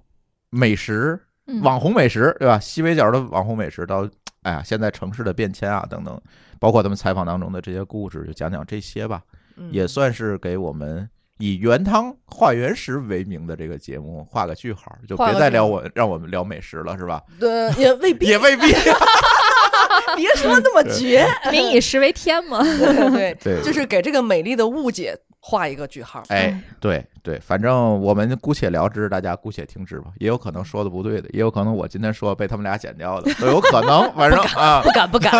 [0.50, 1.27] 美食、嗯
[1.62, 2.58] 网红美食，对吧？
[2.58, 4.08] 西北角的网红美食到
[4.42, 6.20] 哎呀，现在城市的变迁啊等等，
[6.58, 9.22] 包括他们采访当中的这些故事，就讲讲这些吧，
[9.56, 11.08] 嗯也算是给我们。
[11.40, 17.22] 以原汤化原食为名的这个节目画个句号，就别再聊我让我们聊美食了，是吧？
[17.38, 18.66] 对也未必，也未必。
[20.16, 22.60] 别说那么绝，民以食为天嘛。
[22.62, 26.22] 对，对，就是给这个美丽的误解画一个句号。
[26.28, 30.10] 哎，对对，反正我们姑且聊之，大家姑且听之吧。
[30.18, 34.12] 也有可能说的不对的，也有可能我今天说被他们俩剪掉的， 都有可能。
[34.14, 35.32] 反正啊，不敢不敢，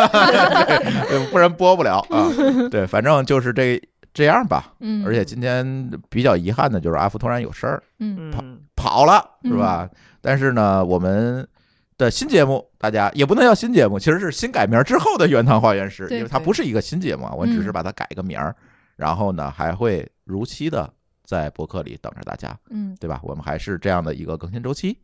[1.09, 2.29] 对不然播不了啊。
[2.71, 3.81] 对，反正就是这
[4.15, 4.73] 这样吧。
[4.81, 9.89] 嗯，而且今天比较遗憾的就是阿福突然有事儿嗯嗯，跑了，是吧？
[10.21, 11.47] 但是呢，我们。
[11.99, 18.55] 的新节目，大家也不能叫新节目，其实是新改名之后的原汤化原食，因为它不是一个新节目啊，我只是嗯把它改个名儿，
[18.99, 20.93] 然后呢还会如期的
[21.25, 22.55] 在博客里等着大家。
[22.69, 23.21] 嗯，对吧？
[23.23, 24.99] 我们还是这样的一个更新周期。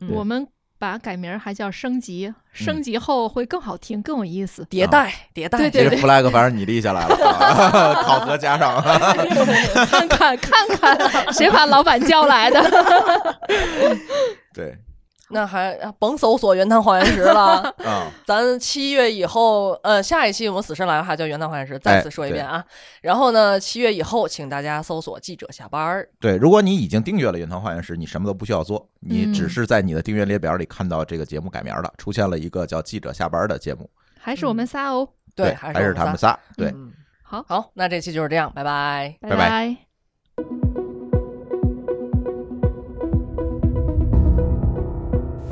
[0.00, 0.46] 嗯我们
[0.78, 4.64] 把改名儿还叫升级，升级后会更好听，更有意思。
[4.70, 8.80] 迭代迭代，对对对 flag 反正你立下来了，啊 考核加上。
[9.86, 12.60] 看看看看，谁把老板叫来的？
[14.54, 14.76] 对，
[15.32, 17.74] 那还甭搜索原汤化原食了。
[17.84, 22.64] 啊， 咱七月以后，呃，下一期我们死神来了还叫原汤化原食，再次说一遍啊。
[23.00, 26.08] 然后呢，七月以后，请大家搜索记者下班儿。
[26.20, 33.88] 对，如果你已经订阅了《原汤化原食》，你什么都不需要做，你嗯只是在你的订阅列表里看到这个节目改名了，出现了一个叫“记者下班”的节目。
[34.18, 35.08] 还是我们仨哦。
[35.34, 36.38] 对，还是他们仨。
[36.56, 39.16] 对，嗯，好，好，那这期就是这样，拜拜。
[39.20, 39.91] 拜拜拜。